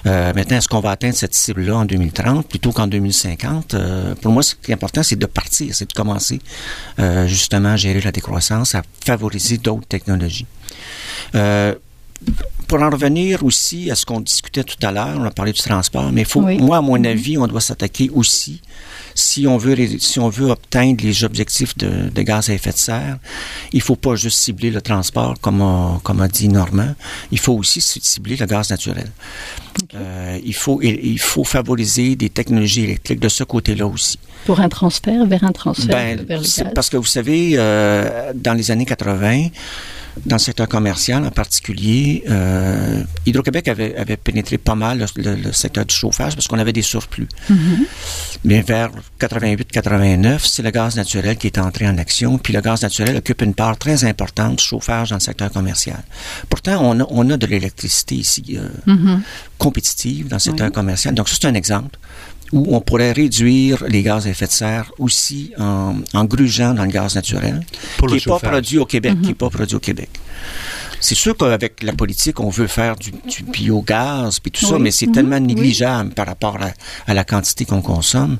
Euh, 0.05 0.33
maintenant, 0.33 0.57
est-ce 0.57 0.67
qu'on 0.67 0.79
va 0.79 0.91
atteindre 0.91 1.15
cette 1.15 1.33
cible-là 1.33 1.77
en 1.77 1.85
2030 1.85 2.47
plutôt 2.47 2.71
qu'en 2.71 2.87
2050 2.87 3.75
Pour 4.21 4.31
moi, 4.31 4.43
ce 4.43 4.55
qui 4.55 4.71
est 4.71 4.73
important, 4.73 5.03
c'est 5.03 5.17
de 5.17 5.25
partir, 5.25 5.73
c'est 5.75 5.87
de 5.87 5.93
commencer 5.93 6.39
justement 7.27 7.73
à 7.73 7.77
gérer 7.77 8.01
la 8.01 8.11
décroissance, 8.11 8.75
à 8.75 8.83
favoriser 9.05 9.57
d'autres 9.57 9.87
technologies. 9.87 10.45
Pour 12.67 12.81
en 12.81 12.89
revenir 12.89 13.43
aussi 13.43 13.91
à 13.91 13.95
ce 13.95 14.05
qu'on 14.05 14.21
discutait 14.21 14.63
tout 14.63 14.77
à 14.81 14.91
l'heure, 14.91 15.17
on 15.17 15.25
a 15.25 15.31
parlé 15.31 15.51
du 15.51 15.61
transport, 15.61 16.11
mais 16.11 16.23
faut, 16.23 16.41
moi, 16.41 16.77
à 16.77 16.81
mon 16.81 16.97
mm-hmm. 16.97 17.07
avis, 17.07 17.37
on 17.37 17.47
doit 17.47 17.61
s'attaquer 17.61 18.09
aussi 18.13 18.61
si 19.15 19.47
on 19.47 19.57
veut 19.57 19.75
si 19.99 20.19
on 20.19 20.29
veut 20.29 20.53
les 20.73 21.23
objectifs 21.23 21.77
de, 21.77 22.09
de, 22.09 22.21
gaz 22.21 22.49
à 22.49 22.53
effet 22.53 22.71
de 22.71 22.77
serre, 22.77 23.17
il 23.73 23.81
faut 23.81 23.95
pas 23.95 24.15
juste 24.15 24.39
cibler 24.39 24.71
le 24.71 24.81
transport 24.81 25.35
comme 25.39 25.61
a, 25.61 25.99
comme 26.03 26.21
a 26.21 26.27
dit 26.27 26.47
Normand, 26.47 26.95
il 27.31 27.39
faut 27.39 27.53
aussi 27.53 27.81
cibler 27.81 28.35
le 28.35 28.45
gaz 28.45 28.69
naturel. 28.69 29.11
Euh, 29.95 30.39
il 30.43 30.53
faut 30.53 30.81
il, 30.81 31.19
faut 31.19 31.43
favoriser 31.43 32.15
des 32.15 32.29
technologies 32.29 32.83
électriques 32.83 33.19
de 33.19 33.29
ce 33.29 33.43
côté-là 33.43 33.87
aussi. 33.87 34.19
Pour 34.45 34.59
un 34.59 34.69
transfert 34.69 35.25
vers 35.25 35.43
un 35.43 35.51
transfert 35.51 35.87
ben, 35.87 36.25
vers 36.25 36.39
le 36.39 36.43
gaz. 36.45 36.65
Parce 36.73 36.89
que 36.89 36.97
vous 36.97 37.05
savez, 37.05 37.53
euh, 37.55 38.31
dans 38.35 38.53
les 38.53 38.71
années 38.71 38.85
80, 38.85 39.47
dans 40.25 40.35
le 40.35 40.39
secteur 40.39 40.67
commercial 40.67 41.25
en 41.25 41.31
particulier, 41.31 42.23
euh, 42.29 43.03
Hydro-Québec 43.25 43.67
avait, 43.67 43.95
avait, 43.95 44.17
pénétré 44.17 44.57
pas 44.57 44.75
mal 44.75 45.05
le, 45.15 45.51
secteur 45.51 45.85
du 45.85 45.95
chauffage 45.95 46.35
parce 46.35 46.47
qu'on 46.47 46.59
avait 46.59 46.73
des 46.73 46.81
surplus. 46.81 47.27
Mm-hmm. 47.49 47.85
Mais 48.43 48.61
vers 48.61 48.91
88-89, 49.19 50.39
c'est 50.43 50.63
le 50.63 50.71
gaz 50.71 50.95
naturel 50.95 51.37
qui 51.37 51.47
est 51.47 51.57
entré 51.57 51.87
en 51.87 51.97
action, 51.97 52.37
puis 52.37 52.53
le 52.53 52.61
gaz 52.61 52.81
naturel 52.81 53.17
occupe 53.17 53.41
une 53.41 53.53
part 53.53 53.77
très 53.77 54.03
importante 54.03 54.57
du 54.57 54.63
chauffage 54.63 55.09
dans 55.09 55.17
le 55.17 55.21
secteur 55.21 55.51
commercial. 55.51 56.03
Pourtant, 56.49 56.79
on 56.81 56.99
a, 56.99 57.07
on 57.09 57.29
a 57.29 57.37
de 57.37 57.45
l'électricité 57.45 58.15
ici 58.15 58.57
euh, 58.57 58.67
mm-hmm. 58.87 59.19
compétitive 59.57 60.27
dans 60.27 60.37
le 60.37 60.41
secteur 60.41 60.71
commercial. 60.71 61.13
Donc, 61.13 61.29
c'est 61.29 61.45
un 61.45 61.53
exemple 61.53 61.97
où 62.51 62.75
on 62.75 62.81
pourrait 62.81 63.11
réduire 63.11 63.83
les 63.87 64.03
gaz 64.03 64.27
à 64.27 64.29
effet 64.29 64.47
de 64.47 64.51
serre 64.51 64.91
aussi 64.99 65.51
en, 65.57 65.95
en 66.13 66.25
grugeant 66.25 66.73
dans 66.73 66.85
le 66.85 66.91
gaz 66.91 67.15
naturel, 67.15 67.65
qui 68.07 68.13
n'est 68.13 68.19
pas 68.19 68.39
produit 68.39 68.77
au 68.77 68.85
Québec, 68.85 69.15
qui 69.21 69.29
n'est 69.29 69.33
pas 69.33 69.49
produit 69.49 69.75
au 69.75 69.79
Québec. 69.79 70.09
C'est 71.01 71.15
sûr 71.15 71.35
qu'avec 71.35 71.81
la 71.81 71.93
politique, 71.93 72.39
on 72.39 72.49
veut 72.49 72.67
faire 72.67 72.95
du, 72.95 73.11
biogaz 73.51 74.39
puis 74.39 74.51
tout 74.51 74.65
ça, 74.65 74.77
mais 74.77 74.91
c'est 74.91 75.11
tellement 75.11 75.39
mhm. 75.39 75.47
négligeable 75.47 76.11
par 76.11 76.27
rapport 76.27 76.57
à, 77.07 77.13
la 77.13 77.23
quantité 77.23 77.65
qu'on 77.65 77.81
consomme 77.81 78.37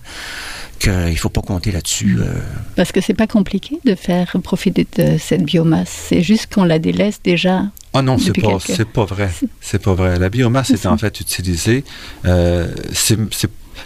qu'il 0.78 0.92
ne 0.92 1.16
faut 1.16 1.30
pas 1.30 1.42
compter 1.42 1.72
là-dessus. 1.72 2.20
Euh. 2.20 2.34
Parce 2.76 2.92
que 2.92 3.02
c'est 3.02 3.14
pas 3.14 3.28
compliqué 3.28 3.80
de 3.84 3.96
faire 3.96 4.36
profiter 4.44 4.88
de 4.98 5.18
cette 5.18 5.44
biomasse. 5.44 6.06
C'est 6.10 6.22
juste 6.22 6.54
qu'on 6.54 6.64
la 6.64 6.80
délaisse 6.80 7.20
déjà. 7.24 7.64
Ah 7.94 8.02
non, 8.02 8.18
c'est 8.18 8.32
pas, 8.32 8.58
pas 8.94 9.06
vrai. 9.06 9.30
C'est 9.60 9.82
pas 9.82 9.94
vrai. 9.94 10.18
La 10.18 10.30
biomasse 10.30 10.70
est, 10.70 10.86
en 10.86 10.98
fait 10.98 11.20
utilisée. 11.20 11.84
Euh, 12.26 12.72
c'est 12.94 13.18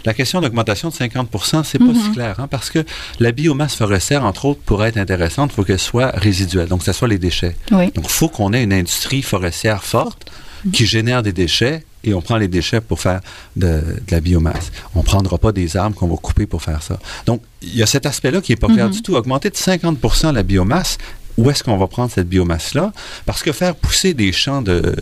la 0.06 0.14
question 0.14 0.40
d'augmentation 0.40 0.88
de 0.88 0.94
50 0.94 1.28
c'est 1.64 1.78
pas 1.78 1.84
si 1.92 2.08
mhm. 2.08 2.12
clair, 2.14 2.40
hein, 2.40 2.46
parce 2.48 2.70
que 2.70 2.84
la 3.18 3.32
biomasse 3.32 3.74
forestière, 3.74 4.24
entre 4.24 4.46
autres, 4.46 4.60
pour 4.64 4.84
être 4.84 4.96
intéressante, 4.96 5.50
il 5.52 5.56
faut 5.56 5.64
qu'elle 5.64 5.80
soit 5.80 6.12
résiduelle, 6.14 6.68
donc 6.68 6.78
que 6.80 6.84
ce 6.86 6.92
soit 6.92 7.08
les 7.08 7.18
déchets. 7.18 7.56
Donc, 7.70 7.90
il 7.96 8.08
faut 8.08 8.28
qu'on 8.28 8.52
ait 8.52 8.62
une 8.62 8.72
industrie 8.72 9.22
forestière 9.22 9.82
forte 9.82 10.30
qui 10.72 10.86
génère 10.86 11.22
des 11.22 11.32
déchets 11.32 11.84
et 12.04 12.14
on 12.14 12.20
prend 12.20 12.36
les 12.36 12.48
déchets 12.48 12.80
pour 12.80 13.00
faire 13.00 13.20
de, 13.56 13.82
la 14.10 14.20
biomasse. 14.20 14.70
On 14.94 15.00
ne 15.00 15.04
prendra 15.04 15.38
pas 15.38 15.52
des 15.52 15.76
arbres 15.76 15.96
qu'on 15.96 16.06
va 16.06 16.16
couper 16.16 16.46
pour 16.46 16.62
faire 16.62 16.82
ça. 16.82 16.98
Donc, 17.26 17.42
il 17.62 17.76
y 17.76 17.82
a 17.82 17.86
cet 17.86 18.06
aspect-là 18.06 18.40
qui 18.40 18.52
n'est 18.52 18.56
pas 18.56 18.68
clair 18.68 18.86
mhm. 18.86 18.92
du 18.92 19.02
tout. 19.02 19.16
Augmenter 19.16 19.50
de 19.50 19.56
50% 19.56 20.32
la 20.32 20.42
biomasse, 20.44 20.98
où 21.36 21.50
est-ce 21.50 21.62
qu'on 21.62 21.76
va 21.76 21.86
prendre 21.86 22.10
cette 22.10 22.28
biomasse-là? 22.28 22.92
Parce 23.26 23.42
que 23.42 23.52
faire 23.52 23.74
pousser 23.74 24.14
des 24.14 24.32
champs 24.32 24.62
de, 24.62 24.94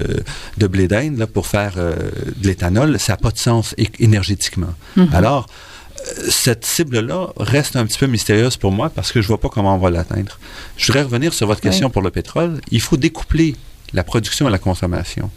de 0.59 0.66
blé 0.66 0.88
d'Inde 0.88 1.27
pour 1.27 1.47
faire 1.47 1.75
euh, 1.77 1.94
de 2.37 2.49
l'éthanol, 2.49 2.99
ça 2.99 3.12
n'a 3.12 3.16
pas 3.16 3.31
de 3.31 3.38
sens 3.38 3.75
énergétiquement. 3.99 4.75
Mhm. 4.97 5.11
Alors, 5.12 5.47
euh, 6.01 6.27
cette 6.29 6.64
cible-là 6.64 7.29
reste 7.37 7.77
un 7.77 7.87
petit 7.87 7.99
peu 7.99 8.07
mystérieuse 8.07 8.57
pour 8.57 8.73
moi 8.73 8.90
parce 8.90 9.12
que 9.12 9.20
je 9.20 9.27
ne 9.27 9.29
vois 9.29 9.40
pas 9.40 9.49
comment 9.49 9.75
on 9.75 9.79
va 9.79 9.90
l'atteindre. 9.90 10.38
Je 10.77 10.87
voudrais 10.87 11.03
revenir 11.03 11.33
sur 11.33 11.47
votre 11.47 11.61
question 11.61 11.90
pour 11.90 12.03
le 12.03 12.11
pétrole. 12.11 12.61
Il 12.70 12.81
faut 12.81 12.97
découpler 12.97 13.55
la 13.92 14.03
production 14.03 14.49
et 14.49 14.51
la 14.51 14.59
consommation. 14.59 15.31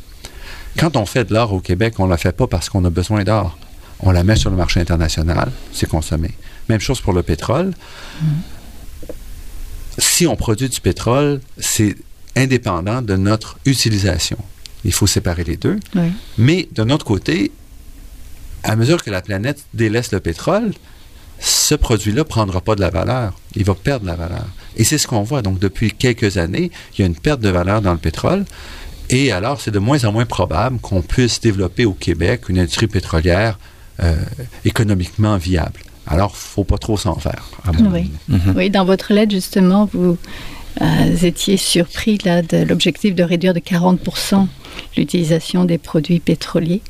Quand 0.79 0.95
on 0.95 1.05
fait 1.05 1.25
de 1.25 1.33
l'or 1.33 1.53
au 1.53 1.59
Québec, 1.59 1.95
on 1.99 2.05
ne 2.05 2.11
la 2.11 2.17
fait 2.17 2.31
pas 2.35 2.47
parce 2.47 2.69
qu'on 2.69 2.83
a 2.85 2.89
besoin 2.89 3.23
d'or. 3.23 3.57
On 3.99 4.11
la 4.11 4.23
met 4.23 4.35
sur 4.35 4.51
le 4.51 4.55
marché 4.55 4.79
international, 4.79 5.51
c'est 5.73 5.89
consommé. 5.89 6.29
Même 6.69 6.79
chose 6.79 7.01
pour 7.01 7.13
le 7.13 7.23
pétrole. 7.23 7.73
Mhm 8.21 8.27
si 9.97 10.27
on 10.27 10.35
produit 10.35 10.69
du 10.69 10.79
pétrole, 10.81 11.41
c'est 11.57 11.95
indépendant 12.35 13.01
de 13.01 13.15
notre 13.15 13.57
utilisation. 13.65 14.37
Il 14.85 14.93
faut 14.93 15.07
séparer 15.07 15.43
les 15.43 15.57
deux. 15.57 15.79
Mais 16.37 16.69
de 16.73 16.83
notre 16.83 17.05
côté, 17.05 17.51
à 18.63 18.75
mesure 18.75 19.03
que 19.03 19.09
la 19.09 19.21
planète 19.21 19.65
délaisse 19.73 20.11
le 20.11 20.19
pétrole, 20.19 20.71
ce 21.39 21.75
produit-là 21.75 22.19
ne 22.19 22.23
prendra 22.23 22.61
pas 22.61 22.75
de 22.75 22.81
la 22.81 22.89
valeur. 22.89 23.33
Il 23.55 23.63
va 23.63 23.75
perdre 23.75 24.05
la 24.05 24.15
valeur. 24.15 24.45
Et 24.75 24.83
c'est 24.83 24.97
ce 24.97 25.07
qu'on 25.07 25.23
voit. 25.23 25.41
Donc, 25.41 25.59
depuis 25.59 25.91
quelques 25.91 26.37
années, 26.37 26.71
il 26.93 27.01
y 27.01 27.03
a 27.03 27.07
une 27.07 27.15
perte 27.15 27.41
de 27.41 27.49
valeur 27.49 27.81
dans 27.81 27.93
le 27.93 27.99
pétrole. 27.99 28.45
Et 29.09 29.31
alors, 29.31 29.61
c'est 29.61 29.71
de 29.71 29.79
moins 29.79 30.03
en 30.05 30.11
moins 30.11 30.25
probable 30.25 30.79
qu'on 30.79 31.01
puisse 31.01 31.39
développer 31.39 31.85
au 31.85 31.93
Québec 31.93 32.49
une 32.49 32.59
industrie 32.59 32.87
pétrolière 32.87 33.57
euh, 34.03 34.15
économiquement 34.65 35.37
viable. 35.37 35.79
Alors, 36.07 36.31
il 36.31 36.37
ne 36.37 36.53
faut 36.53 36.63
pas 36.63 36.77
trop 36.77 36.97
s'en 36.97 37.15
faire. 37.15 37.49
oui. 37.91 38.11
Mhm. 38.27 38.53
oui, 38.55 38.69
dans 38.69 38.85
votre 38.85 39.13
lettre, 39.13 39.31
justement, 39.31 39.89
vous 39.91 40.17
euh, 40.81 41.15
étiez 41.23 41.57
surpris 41.57 42.17
là, 42.23 42.41
de 42.41 42.57
l'objectif 42.57 43.15
de 43.15 43.23
réduire 43.23 43.53
de 43.53 43.59
40% 43.59 44.47
l'utilisation 44.95 45.65
des 45.65 45.77
produits 45.77 46.19
pétroliers. 46.19 46.81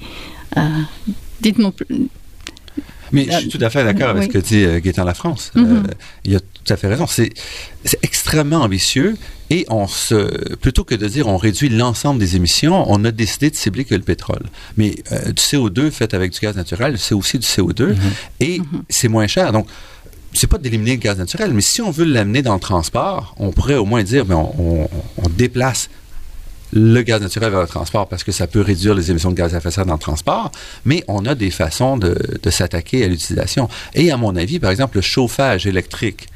Euh, 0.57 0.61
dites-moi 1.41 1.71
mais 3.13 3.25
je 3.31 3.37
suis 3.37 3.49
tout 3.49 3.59
à 3.61 3.69
fait 3.69 3.85
d'accord 3.85 4.09
avec 4.09 4.23
ce 4.23 4.27
que 4.27 4.37
dit 4.37 4.65
euh, 4.65 4.79
Gaétan 4.81 5.05
La 5.05 5.13
France. 5.13 5.51
Mhm. 5.55 5.83
il 6.25 6.35
a 6.35 6.39
tout 6.39 6.73
à 6.73 6.75
fait 6.75 6.87
raison. 6.87 7.07
C'est 7.07 7.31
extrêmement 8.27 8.61
ambitieux 8.61 9.15
et 9.49 9.65
on 9.69 9.87
se, 9.87 10.55
plutôt 10.55 10.83
que 10.83 10.95
de 10.95 11.07
dire 11.07 11.27
on 11.27 11.37
réduit 11.37 11.69
l'ensemble 11.69 12.19
des 12.19 12.35
émissions, 12.35 12.83
on 12.91 13.05
a 13.05 13.11
décidé 13.11 13.49
de 13.49 13.55
cibler 13.55 13.85
que 13.85 13.95
le 13.95 14.01
pétrole. 14.01 14.43
Mais 14.75 14.95
euh, 15.13 15.31
du 15.31 15.41
CO2 15.41 15.91
fait 15.91 16.13
avec 16.13 16.33
du 16.33 16.39
gaz 16.41 16.57
naturel, 16.57 16.97
c'est 16.99 17.15
aussi 17.15 17.39
du 17.39 17.47
CO2 17.47 17.85
mhm. 17.85 17.95
et 18.41 18.59
mhm. 18.59 18.83
c'est 18.89 19.07
moins 19.07 19.27
cher. 19.27 19.53
Donc, 19.53 19.67
c'est 20.33 20.47
pas 20.47 20.57
d'éliminer 20.57 20.97
le 20.97 21.01
gaz 21.01 21.17
naturel, 21.17 21.53
mais 21.53 21.61
si 21.61 21.81
on 21.81 21.89
veut 21.89 22.03
l'amener 22.03 22.41
dans 22.41 22.53
le 22.53 22.59
transport, 22.59 23.33
on 23.39 23.51
pourrait 23.51 23.75
au 23.75 23.85
moins 23.85 24.03
dire, 24.03 24.25
mais 24.27 24.35
on, 24.35 24.89
déplace 25.29 25.89
le 26.73 27.01
gaz 27.03 27.21
naturel 27.21 27.51
vers 27.51 27.61
le 27.61 27.67
transport 27.67 28.09
parce 28.09 28.25
que 28.25 28.33
ça 28.33 28.45
peut 28.45 28.59
réduire 28.59 28.93
les 28.93 29.09
émissions 29.09 29.31
de 29.31 29.37
gaz 29.37 29.55
à 29.55 29.59
effet 29.59 29.69
de 29.69 29.73
serre 29.73 29.85
dans 29.85 29.93
le 29.93 29.99
transport, 29.99 30.51
mais 30.83 31.05
on 31.07 31.25
a 31.25 31.33
des 31.33 31.49
façons 31.49 31.95
de, 31.95 32.17
de 32.43 32.49
s'attaquer 32.49 33.05
à 33.05 33.07
l'utilisation. 33.07 33.69
Et 33.93 34.11
à 34.11 34.17
mon 34.17 34.35
avis, 34.35 34.59
par 34.59 34.71
exemple, 34.71 34.97
le 34.97 35.01
chauffage 35.01 35.65
électrique 35.65 36.27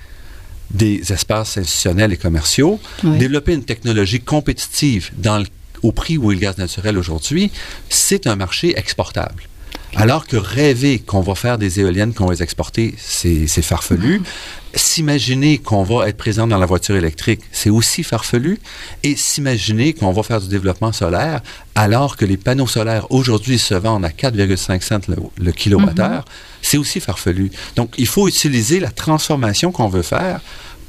des 0.73 1.11
espaces 1.11 1.57
institutionnels 1.57 2.13
et 2.13 2.17
commerciaux, 2.17 2.79
développer 3.03 3.53
une 3.53 3.63
technologie 3.63 4.19
compétitive 4.19 5.11
dans 5.17 5.43
au 5.83 5.91
prix 5.91 6.17
où 6.17 6.31
est 6.31 6.35
le 6.35 6.41
gaz 6.41 6.57
naturel 6.57 6.97
aujourd'hui, 6.97 7.51
c'est 7.89 8.27
un 8.27 8.35
marché 8.35 8.77
exportable. 8.77 9.43
Alors 9.95 10.25
que 10.25 10.37
rêver 10.37 10.99
qu'on 10.99 11.21
va 11.21 11.35
faire 11.35 11.57
des 11.57 11.79
éoliennes 11.79 12.13
qu'on 12.13 12.25
va 12.25 12.33
les 12.33 12.43
exporter, 12.43 12.95
c'est 12.97 13.47
farfelu. 13.61 14.21
S'imaginer 14.73 15.57
qu'on 15.57 15.83
va 15.83 16.07
être 16.07 16.15
présent 16.15 16.47
dans 16.47 16.57
la 16.57 16.65
voiture 16.65 16.95
électrique, 16.95 17.41
c'est 17.51 17.69
aussi 17.69 18.03
farfelu. 18.03 18.59
Et 19.03 19.15
s'imaginer 19.17 19.93
qu'on 19.93 20.11
va 20.13 20.23
faire 20.23 20.39
du 20.39 20.47
développement 20.47 20.93
solaire, 20.93 21.41
alors 21.75 22.15
que 22.15 22.23
les 22.23 22.37
panneaux 22.37 22.67
solaires 22.67 23.05
aujourd'hui 23.11 23.59
se 23.59 23.73
vendent 23.73 24.05
à 24.05 24.09
4,5 24.09 24.81
cents 24.81 24.99
le, 25.37 25.51
kilowattheure, 25.51 26.21
mm-hmm. 26.21 26.61
c'est 26.61 26.77
aussi 26.77 27.01
farfelu. 27.01 27.51
Donc, 27.75 27.93
il 27.97 28.07
faut 28.07 28.27
utiliser 28.29 28.79
la 28.79 28.91
transformation 28.91 29.71
qu'on 29.71 29.89
veut 29.89 30.03
faire 30.03 30.39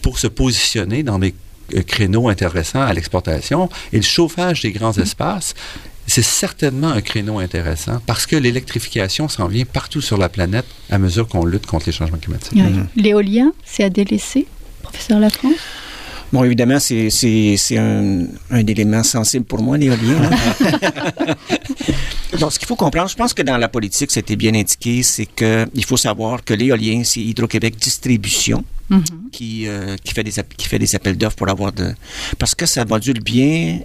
pour 0.01 0.19
se 0.19 0.29
positionner 0.29 1.03
dans 1.03 1.19
des 1.19 1.35
euh, 1.75 1.83
créneaux 1.83 2.29
intéressants 2.29 2.83
à 2.83 2.93
l'exportation. 2.93 3.69
Et 3.93 3.97
le 3.97 4.03
chauffage 4.03 4.63
des 4.63 4.71
grands 4.71 4.93
mm-hmm. 4.93 5.03
espaces, 5.03 5.55
c'est 6.13 6.21
certainement 6.21 6.89
un 6.89 7.01
créneau 7.01 7.39
intéressant 7.39 7.99
parce 8.05 8.27
que 8.27 8.37
l'électrification 8.37 9.31
s'en 9.31 9.49
vient 9.49 9.65
partout 9.65 10.03
sur 10.03 10.19
la 10.19 10.29
planète 10.29 10.67
à 10.91 10.99
mesure 10.99 11.27
qu'on 11.27 11.47
lutte 11.47 11.65
contre 11.65 11.87
les 11.87 11.93
changements 11.93 12.19
climatiques. 12.19 12.53
Mhm. 12.53 12.89
L'éolien, 12.97 13.55
c'est 13.65 13.85
à 13.85 13.89
délaisser, 13.89 14.47
professeur 14.83 15.19
Lafrance? 15.19 15.55
Bon, 16.31 16.45
évidemment, 16.45 16.79
c'est, 16.81 17.09
un, 17.79 18.27
un, 18.51 18.67
élément 18.67 19.03
sensible 19.03 19.47
pour 19.47 19.63
moi, 19.63 19.79
l'éolien. 19.79 20.21
Donc, 22.39 22.53
ce 22.53 22.59
qu'il 22.59 22.69
faut 22.69 22.77
comprendre, 22.77 23.09
je 23.09 23.17
pense 23.17 23.33
que 23.33 23.43
dans 23.43 23.57
la 23.57 23.69
politique, 23.69 24.11
c'était 24.11 24.37
bien 24.37 24.55
indiqué, 24.55 25.03
c'est 25.03 25.27
qu'il 25.27 25.85
faut 25.87 25.97
savoir 25.97 26.45
que 26.45 26.53
l'éolien, 26.53 27.03
c'est 27.05 27.21
Hydro-Québec 27.21 27.77
Distribution. 27.79 28.65
Mm-hmm. 28.93 29.31
qui, 29.33 29.67
euh, 29.69 29.97
qui, 30.05 30.13
fait 30.13 30.23
des, 30.23 30.33
qui 30.59 30.69
fait 30.69 30.79
des 30.79 30.95
appels 30.95 31.17
d'offres 31.17 31.37
pour 31.37 31.49
avoir 31.49 31.73
de... 31.73 31.95
Parce 32.39 32.55
que 32.55 32.67
ça 32.67 32.85
module 32.85 33.21
bien 33.21 33.79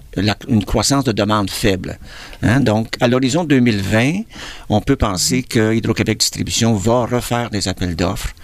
une 0.48 0.64
croissance 0.66 1.04
de 1.04 1.12
demande 1.12 1.48
faible. 1.50 1.98
Hein? 2.42 2.60
Donc, 2.60 2.94
à 3.00 3.08
l'horizon 3.08 3.44
2020, 3.44 4.20
on 4.68 4.82
peut 4.82 4.96
penser 4.96 5.42
que 5.42 5.74
Hydro-Québec 5.74 6.18
Distribution 6.18 6.74
va 6.74 7.06
refaire 7.06 7.48
des 7.48 7.68
appels 7.68 7.96
d'offres 7.96 8.34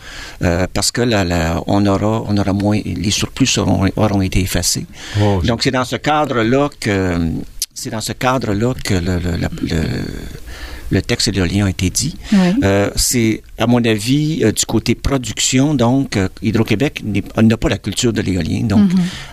euh, 0.42 0.66
parce 0.72 0.90
que 0.90 1.02
là, 1.02 1.62
on, 1.66 1.84
aura, 1.84 2.24
on 2.26 2.36
aura 2.38 2.54
moins... 2.54 2.80
Les 2.84 3.10
surplus 3.10 3.46
seront, 3.46 3.86
auront 3.96 4.22
été 4.22 4.40
effacés. 4.40 4.86
Oh, 5.20 5.42
Donc, 5.44 5.62
c'est 5.62 5.70
dans 5.70 5.84
ce 5.84 5.96
cadre-là 5.96 6.70
que... 6.80 7.30
C'est 7.74 7.90
dans 7.90 8.00
ce 8.00 8.12
cadre-là 8.12 8.72
que 8.84 8.94
le 8.94 9.18
le 9.18 9.82
texte 11.02 11.30
de 11.30 11.34
l'éolien 11.34 11.66
a 11.66 11.70
été 11.70 11.90
dit. 11.90 12.16
Euh, 12.62 12.90
c'est, 12.96 13.42
à 13.58 13.66
mon 13.66 13.84
avis, 13.84 14.40
euh, 14.42 14.52
du 14.52 14.66
côté 14.66 14.94
production, 14.94 15.74
donc, 15.74 16.16
euh, 16.16 16.28
Hydro-Québec 16.42 17.02
n'a 17.04 17.56
pas 17.56 17.68
la 17.68 17.78
culture 17.78 18.12
de 18.12 18.20
l'éolien, 18.20 18.62
donc 18.62 18.90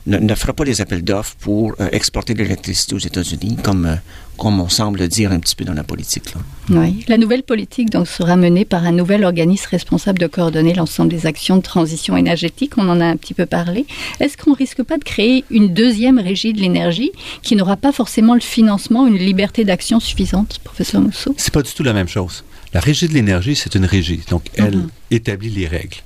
mhm. 0.08 0.26
ne, 0.26 0.36
fera 0.36 0.54
pas 0.54 0.64
les 0.64 0.82
appels 0.82 1.04
d'offres 1.04 1.36
pour 1.40 1.76
exporter 1.92 2.34
de 2.34 2.44
l'électricité 2.44 2.96
aux 2.96 3.00
États-Unis, 3.00 3.58
comme 3.64 3.98
comme 4.42 4.60
on 4.60 4.70
semble 4.70 5.08
dire 5.08 5.32
un 5.32 5.40
petit 5.40 5.56
peu 5.56 5.66
dans 5.66 5.76
la 5.76 5.84
politique. 5.84 6.34
Oui. 6.72 7.06
La 7.08 7.20
nouvelle 7.20 7.44
politique 7.44 7.92
donc, 7.92 8.08
sera 8.08 8.36
menée 8.36 8.66
par 8.66 8.86
un 8.86 8.92
nouvel 8.92 9.24
organisme 9.24 9.68
responsable 9.70 10.18
de 10.18 10.26
coordonner 10.26 10.74
l'ensemble 10.74 11.12
des 11.12 11.28
actions 11.28 11.58
de 11.58 11.62
transition 11.62 12.18
énergétique. 12.18 12.76
On 12.80 12.90
en 12.90 13.00
a 13.02 13.06
un 13.06 13.18
petit 13.18 13.36
peu 13.36 13.46
parlé. 13.46 13.86
Est-ce 14.20 14.38
qu'on 14.38 14.54
risque 14.54 14.82
pas 14.82 14.98
de 14.98 15.04
créer 15.04 15.46
une 15.52 15.72
deuxième 15.76 16.18
régie 16.18 16.54
de 16.54 16.60
l'énergie 16.60 17.12
qui 17.44 17.56
n'aura 17.56 17.78
pas 17.78 17.92
forcément 17.92 18.34
le 18.34 18.40
financement, 18.40 19.06
une 19.06 19.20
liberté 19.20 19.64
d'action 19.64 20.00
suffisante, 20.00 20.58
professeur 20.64 21.02
Mousseau? 21.02 21.36
C'est 21.38 21.54
pas 21.54 21.62
du 21.62 21.72
tout 21.72 21.84
la 21.84 21.94
même 21.94 22.08
chose. 22.08 22.44
La 22.74 22.80
régie 22.80 23.08
de 23.08 23.14
l'énergie, 23.14 23.56
c'est 23.56 23.76
une 23.76 23.86
régie. 23.86 24.22
Donc, 24.32 24.46
elle 24.56 24.76
mhm. 24.76 24.90
établit 25.12 25.52
les 25.52 25.68
règles. 25.68 25.98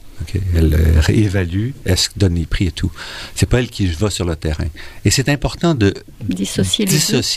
Elle 0.56 0.74
euh, 0.74 1.00
réévalue, 1.00 1.72
elle 1.86 1.98
donne 2.18 2.36
les 2.36 2.46
prix 2.46 2.68
et 2.68 2.72
tout. 2.72 2.92
C'est 3.36 3.48
pas 3.48 3.60
elle 3.60 3.70
qui 3.70 3.88
va 3.88 4.10
sur 4.10 4.26
le 4.26 4.36
terrain. 4.36 4.66
Et 5.04 5.12
c'est 5.12 5.30
important 5.30 5.76
de 5.76 5.94
dissocier, 6.22 6.86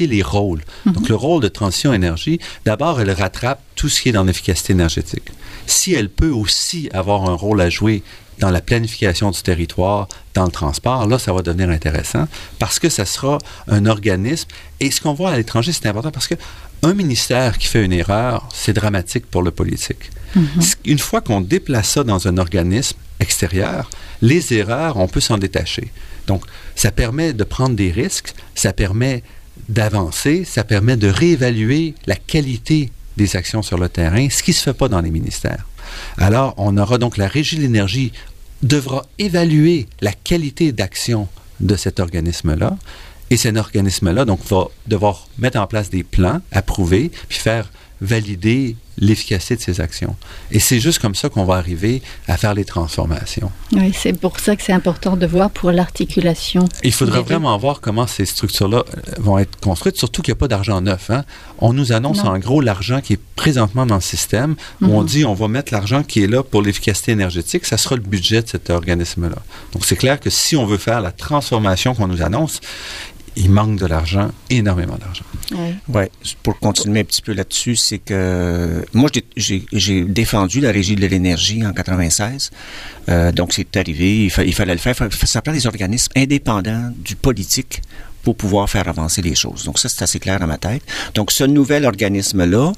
les, 0.07 0.23
rôles. 0.23 0.63
Mhm. 0.85 0.93
Donc 0.93 1.09
le 1.09 1.15
rôle 1.15 1.43
de 1.43 1.49
transition 1.49 1.93
énergie, 1.93 2.39
d'abord, 2.65 3.01
elle 3.01 3.11
rattrape 3.11 3.61
tout 3.75 3.89
ce 3.89 4.01
qui 4.01 4.11
est 4.11 4.13
dans 4.13 4.25
l'efficacité 4.25 4.73
énergétique. 4.73 5.31
Si 5.67 5.95
elle 5.95 6.09
peut 6.09 6.31
aussi 6.31 6.89
avoir 6.93 7.29
un 7.29 7.35
rôle 7.35 7.61
à 7.61 7.69
jouer 7.71 8.03
dans 8.39 8.51
la 8.51 8.61
planification 8.61 9.31
du 9.31 9.43
territoire, 9.43 10.09
dans 10.35 10.45
le 10.45 10.51
transport, 10.51 11.07
là, 11.07 11.19
ça 11.19 11.33
va 11.33 11.43
devenir 11.43 11.71
intéressant 11.71 12.29
parce 12.59 12.79
que 12.79 12.89
ça 12.89 13.05
sera 13.05 13.39
un 13.67 13.87
organisme. 13.87 14.49
Et 14.81 14.91
ce 14.91 15.01
qu'on 15.01 15.13
voit 15.13 15.31
à 15.31 15.37
l'étranger, 15.37 15.73
c'est 15.73 15.87
important 15.87 16.13
parce 16.13 16.29
que 16.29 16.37
un 16.83 16.95
ministère 16.95 17.59
qui 17.59 17.67
fait 17.67 17.85
une 17.85 17.93
erreur, 17.93 18.49
c'est 18.53 18.73
dramatique 18.73 19.27
pour 19.27 19.43
le 19.43 19.51
politique. 19.51 20.11
Mhm. 20.35 20.47
Une 20.85 20.99
fois 20.99 21.21
qu'on 21.21 21.41
déplace 21.41 21.91
ça 21.91 22.05
dans 22.05 22.29
un 22.29 22.39
organisme 22.39 22.97
extérieur, 23.21 23.91
les 24.23 24.53
erreurs, 24.53 24.97
on 24.97 25.09
peut 25.09 25.21
s'en 25.21 25.39
détacher. 25.39 25.91
Donc, 26.27 26.45
ça 26.77 26.91
permet 26.91 27.33
de 27.33 27.45
prendre 27.45 27.75
des 27.75 27.91
risques, 27.91 28.35
ça 28.55 28.73
permet 28.73 29.23
d'avancer, 29.69 30.45
ça 30.45 30.65
permet 30.65 30.97
de 30.97 31.09
réévaluer 31.09 31.95
la 32.07 32.17
qualité 32.17 32.91
des 33.17 33.35
actions 33.37 33.63
sur 33.63 33.79
le 33.79 33.89
terrain, 33.89 34.29
ce 34.31 34.43
qui 34.43 34.53
ne 34.53 34.57
se 34.57 34.63
fait 34.63 34.75
pas 34.75 34.89
dans 34.89 35.01
les 35.01 35.11
ministères. 35.11 35.67
Alors, 36.17 36.55
on 36.59 36.77
aura 36.77 36.99
donc 36.99 37.17
la 37.17 37.29
régie 37.29 37.57
de 37.57 37.63
l'énergie 37.63 38.13
devra 38.63 39.07
évaluer 39.19 39.87
la 40.01 40.13
qualité 40.13 40.73
d'action 40.73 41.29
de 41.61 41.77
cet 41.77 42.01
organisme-là. 42.01 42.77
Et 43.31 43.37
cet 43.37 43.57
organisme-là, 43.57 44.25
donc, 44.25 44.41
va 44.49 44.69
devoir 44.87 45.29
mettre 45.39 45.59
en 45.59 45.67
place 45.67 45.91
des 45.91 46.03
plans, 46.03 46.41
approuver, 46.53 47.11
puis 47.29 47.39
faire 47.39 47.71
valider 48.01 48.77
l'efficacité 49.01 49.57
de 49.57 49.61
ces 49.61 49.81
actions. 49.81 50.17
Et 50.51 50.59
c'est 50.59 50.81
juste 50.81 50.99
comme 50.99 51.15
ça 51.15 51.29
qu'on 51.29 51.45
va 51.45 51.55
arriver 51.55 52.03
à 52.27 52.37
faire 52.37 52.55
les 52.55 52.65
transformations. 52.65 53.51
Oui, 53.73 53.93
c'est 53.97 54.13
pour 54.13 54.41
ça 54.41 54.57
que 54.57 54.63
c'est 54.63 54.73
important 54.73 55.17
de 55.17 55.27
voir 55.27 55.51
pour 55.51 55.71
l'articulation. 55.71 56.65
Il 56.83 56.93
faudra 56.93 57.21
vraiment 57.21 57.57
voir 57.59 57.81
comment 57.81 58.07
ces 58.07 58.27
structures-là 58.27 58.79
euh, 58.79 59.01
vont 59.19 59.39
être 59.39 59.59
construites, 59.61 59.97
surtout 59.97 60.23
qu'il 60.23 60.33
n'y 60.33 60.39
a 60.39 60.41
pas 60.41 60.49
d'argent 60.49 60.81
neuf. 60.81 61.11
Hein. 61.11 61.25
On 61.59 61.73
nous 61.73 61.93
annonce 61.93 62.21
en 62.21 62.39
gros 62.39 62.61
l'argent 62.61 63.01
qui 63.01 63.15
est 63.15 63.21
présentement 63.37 63.87
dans 63.87 63.97
le 63.97 64.01
système, 64.01 64.57
où 64.83 64.87
on 64.87 65.03
mhm. 65.03 65.07
dit 65.07 65.25
on 65.25 65.35
va 65.35 65.47
mettre 65.47 65.73
l'argent 65.73 66.03
qui 66.03 66.23
est 66.23 66.27
là 66.27 66.43
pour 66.43 66.63
l'efficacité 66.63 67.13
énergétique, 67.13 67.67
ça 67.67 67.79
sera 67.79 67.95
le 67.95 68.03
budget 68.03 68.43
de 68.43 68.49
cet 68.49 68.71
organisme-là. 68.71 69.37
Donc 69.73 69.85
c'est 69.85 69.97
clair 69.97 70.19
que 70.19 70.31
si 70.31 70.57
on 70.57 70.67
veut 70.67 70.79
faire 70.79 71.01
la 71.01 71.13
transformation 71.13 71.95
qu'on 71.95 72.09
nous 72.09 72.23
annonce, 72.23 72.61
il 73.39 73.51
manque 73.51 73.79
de 73.79 73.87
l'argent, 73.87 74.31
énormément 74.51 74.97
d'argent. 74.97 75.25
Oui. 75.53 75.75
Ouais. 75.89 76.11
Pour 76.43 76.59
continuer 76.59 77.01
un 77.01 77.05
petit 77.05 77.23
peu 77.23 77.33
là-dessus, 77.33 77.77
c'est 77.77 77.99
que 77.99 78.85
moi, 78.93 79.09
j'ai 79.37 80.05
défendu 80.05 80.61
la 80.61 80.73
régie 80.73 80.97
de 80.97 81.07
l'énergie 81.07 81.65
en 81.65 81.73
96. 81.73 82.51
Euh, 83.09 83.33
donc, 83.33 83.53
c'est 83.53 83.77
arrivé, 83.77 84.25
il, 84.25 84.31
fallait 84.31 84.73
le 84.73 84.79
faire. 84.79 84.97
Ça 85.25 85.41
prend 85.41 85.53
des 85.53 85.67
organismes 85.67 86.13
indépendants 86.17 86.93
du 86.97 87.15
politique 87.15 87.81
pour 88.25 88.37
pouvoir 88.37 88.69
faire 88.69 88.89
avancer 88.89 89.23
les 89.23 89.37
choses. 89.37 89.65
Donc 89.65 89.79
ça, 89.79 89.89
c'est 89.89 90.03
assez 90.03 90.19
clair 90.19 90.41
dans 90.41 90.49
ma 90.49 90.59
tête. 90.59 90.83
Donc 91.15 91.31
ce 91.31 91.45
nouvel 91.45 91.87
organisme-là 91.87 92.73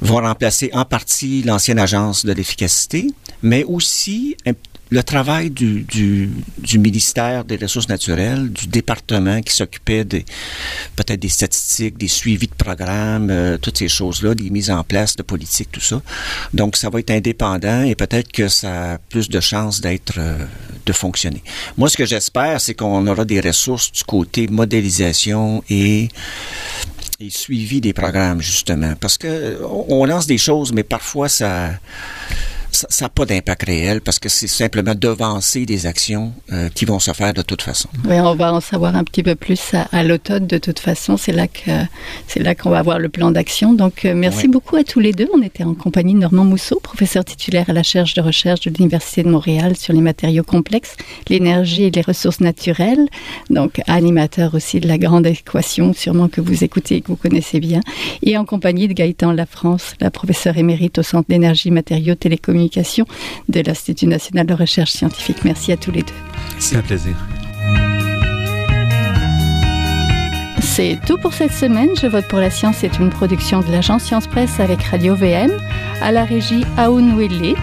va 0.00 0.20
remplacer 0.20 0.70
en 0.74 0.84
partie 0.84 1.42
l'ancienne 1.42 1.78
agence 1.78 2.26
de 2.26 2.32
l'efficacité, 2.32 3.06
mais 3.42 3.64
aussi 3.64 4.36
un 4.44 4.52
le 4.90 5.02
travail 5.02 5.50
du, 5.50 5.86
ministère 6.74 7.44
des 7.44 7.56
Ressources 7.56 7.88
naturelles, 7.88 8.52
du 8.52 8.66
département 8.66 9.40
qui 9.40 9.54
s'occupait 9.54 10.04
peut-être 10.04 11.20
des 11.20 11.28
statistiques, 11.28 11.96
des 11.96 12.08
suivis 12.08 12.48
de 12.48 12.54
programmes, 12.54 13.30
euh, 13.30 13.58
toutes 13.58 13.78
ces 13.78 13.88
choses-là, 13.88 14.34
des 14.34 14.50
mises 14.50 14.70
en 14.70 14.84
place 14.84 15.16
de 15.16 15.22
politiques, 15.22 15.70
tout 15.72 15.80
ça. 15.80 16.02
Donc, 16.52 16.76
ça 16.76 16.90
va 16.90 17.00
être 17.00 17.10
indépendant 17.10 17.82
et 17.82 17.94
peut-être 17.94 18.30
que 18.30 18.48
ça 18.48 18.94
a 18.94 18.98
plus 18.98 19.28
de 19.28 19.40
chances 19.40 19.80
d'être 19.80 20.14
euh, 20.18 20.36
de 20.86 20.92
fonctionner. 20.92 21.42
Moi, 21.76 21.88
ce 21.88 21.96
que 21.96 22.04
j'espère, 22.04 22.60
c'est 22.60 22.74
qu'on 22.74 23.06
aura 23.06 23.24
des 23.24 23.40
ressources 23.40 23.90
du 23.90 24.04
côté 24.04 24.46
modélisation 24.48 25.64
et 25.70 26.08
et 27.20 27.30
suivi 27.30 27.80
des 27.80 27.92
programmes 27.92 28.40
justement 28.40 28.94
parce 29.00 29.18
que 29.18 29.60
on 29.88 30.04
lance 30.04 30.26
des 30.26 30.36
choses 30.36 30.72
mais 30.72 30.82
parfois 30.82 31.28
ça 31.28 31.70
ça 32.74 33.04
n'a 33.04 33.08
pas 33.08 33.24
d'impact 33.24 33.62
réel 33.64 34.00
parce 34.00 34.18
que 34.18 34.28
c'est 34.28 34.48
simplement 34.48 34.94
devancer 34.94 35.64
des 35.66 35.86
actions 35.86 36.32
euh, 36.52 36.68
qui 36.74 36.84
vont 36.84 36.98
se 36.98 37.12
faire 37.12 37.32
de 37.32 37.42
toute 37.42 37.62
façon. 37.62 37.88
Oui, 38.04 38.18
on 38.20 38.34
va 38.34 38.52
en 38.52 38.60
savoir 38.60 38.96
un 38.96 39.04
petit 39.04 39.22
peu 39.22 39.34
plus 39.34 39.60
à, 39.92 40.02
l'automne 40.02 40.46
de 40.46 40.58
toute 40.58 40.78
façon. 40.78 41.16
C'est 41.16 41.32
là 41.32 41.46
que 41.46 41.70
c'est 42.26 42.40
là 42.40 42.54
qu'on 42.54 42.70
va 42.70 42.78
avoir 42.78 42.98
le 42.98 43.08
plan 43.08 43.30
d'action. 43.30 43.72
Donc 43.72 44.04
euh, 44.04 44.14
merci 44.14 44.48
beaucoup 44.48 44.76
à 44.76 44.84
tous 44.84 45.00
les 45.00 45.12
deux. 45.12 45.28
On 45.34 45.42
était 45.42 45.64
en 45.64 45.74
compagnie 45.74 46.14
de 46.14 46.18
Normand 46.18 46.44
Mousseau, 46.44 46.80
professeur 46.80 47.24
titulaire 47.24 47.66
à 47.68 47.72
la 47.72 47.82
chaire 47.82 48.04
de 48.14 48.20
recherche 48.20 48.60
de 48.62 48.70
l'Université 48.70 49.22
de 49.22 49.28
Montréal 49.28 49.76
sur 49.76 49.92
les 49.92 50.00
matériaux 50.00 50.44
complexes, 50.44 50.96
l'énergie 51.28 51.84
et 51.84 51.90
les 51.90 52.02
ressources 52.02 52.40
naturelles. 52.40 53.08
Donc 53.50 53.80
animateur 53.86 54.54
aussi 54.54 54.80
de 54.80 54.88
la 54.88 54.98
grande 54.98 55.26
équation, 55.26 55.92
sûrement 55.92 56.28
que 56.28 56.40
vous 56.40 56.64
écoutez 56.64 56.96
et 56.96 57.00
que 57.00 57.08
vous 57.08 57.16
connaissez 57.16 57.60
bien. 57.60 57.80
Et 58.22 58.36
en 58.36 58.44
compagnie 58.44 58.88
de 58.88 58.92
Gaëtan 58.92 59.32
Lafrance, 59.32 59.94
la 60.00 60.10
professeure 60.10 60.58
émérite 60.58 60.98
au 60.98 61.02
Centre 61.02 61.28
d'énergie, 61.28 61.70
matériaux, 61.70 62.14
télécommunications 62.14 62.63
de 63.48 63.60
l'Institut 63.60 64.06
national 64.06 64.46
de 64.46 64.54
recherche 64.54 64.92
scientifique. 64.92 65.44
Merci 65.44 65.72
à 65.72 65.76
tous 65.76 65.90
les 65.90 66.02
deux. 66.02 66.14
C'est 66.58 66.76
un 66.76 66.82
plaisir. 66.82 67.14
C'est 70.60 70.98
tout 71.06 71.18
pour 71.18 71.32
cette 71.32 71.52
semaine. 71.52 71.90
Je 72.00 72.08
vote 72.08 72.26
pour 72.26 72.40
la 72.40 72.50
science 72.50 72.82
est 72.82 72.98
une 72.98 73.10
production 73.10 73.60
de 73.60 73.70
l'agence 73.70 74.02
Science 74.02 74.26
Presse 74.26 74.58
avec 74.58 74.82
Radio 74.82 75.14
VM, 75.14 75.52
à 76.02 76.10
la 76.10 76.24
régie 76.24 76.64
Aoun 76.76 77.16
Willits. 77.16 77.54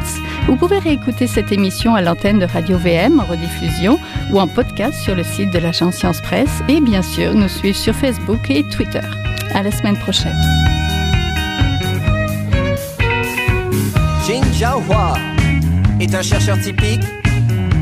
Vous 0.48 0.56
pouvez 0.56 0.80
réécouter 0.80 1.28
cette 1.28 1.52
émission 1.52 1.94
à 1.94 2.02
l'antenne 2.02 2.40
de 2.40 2.46
Radio 2.46 2.78
VM 2.78 3.20
en 3.20 3.26
rediffusion 3.26 4.00
ou 4.32 4.40
en 4.40 4.48
podcast 4.48 5.02
sur 5.04 5.16
le 5.16 5.24
site 5.24 5.52
de 5.52 5.60
l'agence 5.60 5.96
Science 5.96 6.22
Presse 6.22 6.62
et 6.70 6.80
bien 6.80 7.02
sûr 7.02 7.34
nous 7.34 7.50
suivre 7.50 7.78
sur 7.78 7.94
Facebook 7.94 8.50
et 8.50 8.64
Twitter. 8.64 9.02
À 9.54 9.64
la 9.64 9.72
semaine 9.72 9.98
prochaine. 9.98 10.81
Jiahua 14.62 15.15
est 16.00 16.13
un 16.13 16.21
chercheur 16.21 16.56
typique 16.60 17.02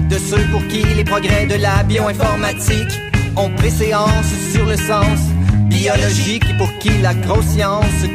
de 0.09 0.17
ceux 0.17 0.41
pour 0.49 0.65
qui 0.67 0.81
les 0.95 1.03
progrès 1.03 1.45
de 1.45 1.55
la 1.55 1.83
bioinformatique 1.83 3.01
ont 3.35 3.49
préséance 3.49 4.31
sur 4.53 4.65
le 4.65 4.77
sens 4.77 5.19
biologique 5.65 6.49
et 6.49 6.57
pour 6.57 6.71
qui 6.77 6.97
la 7.01 7.13
grosse 7.15 7.57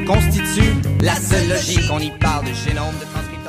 constitue 0.07 0.77
la 1.03 1.15
seule 1.17 1.47
logique. 1.51 1.91
On 1.93 1.99
y 1.99 2.11
parle 2.13 2.47
de 2.47 2.55
génome, 2.55 2.95
de 3.01 3.05
transcription. 3.05 3.44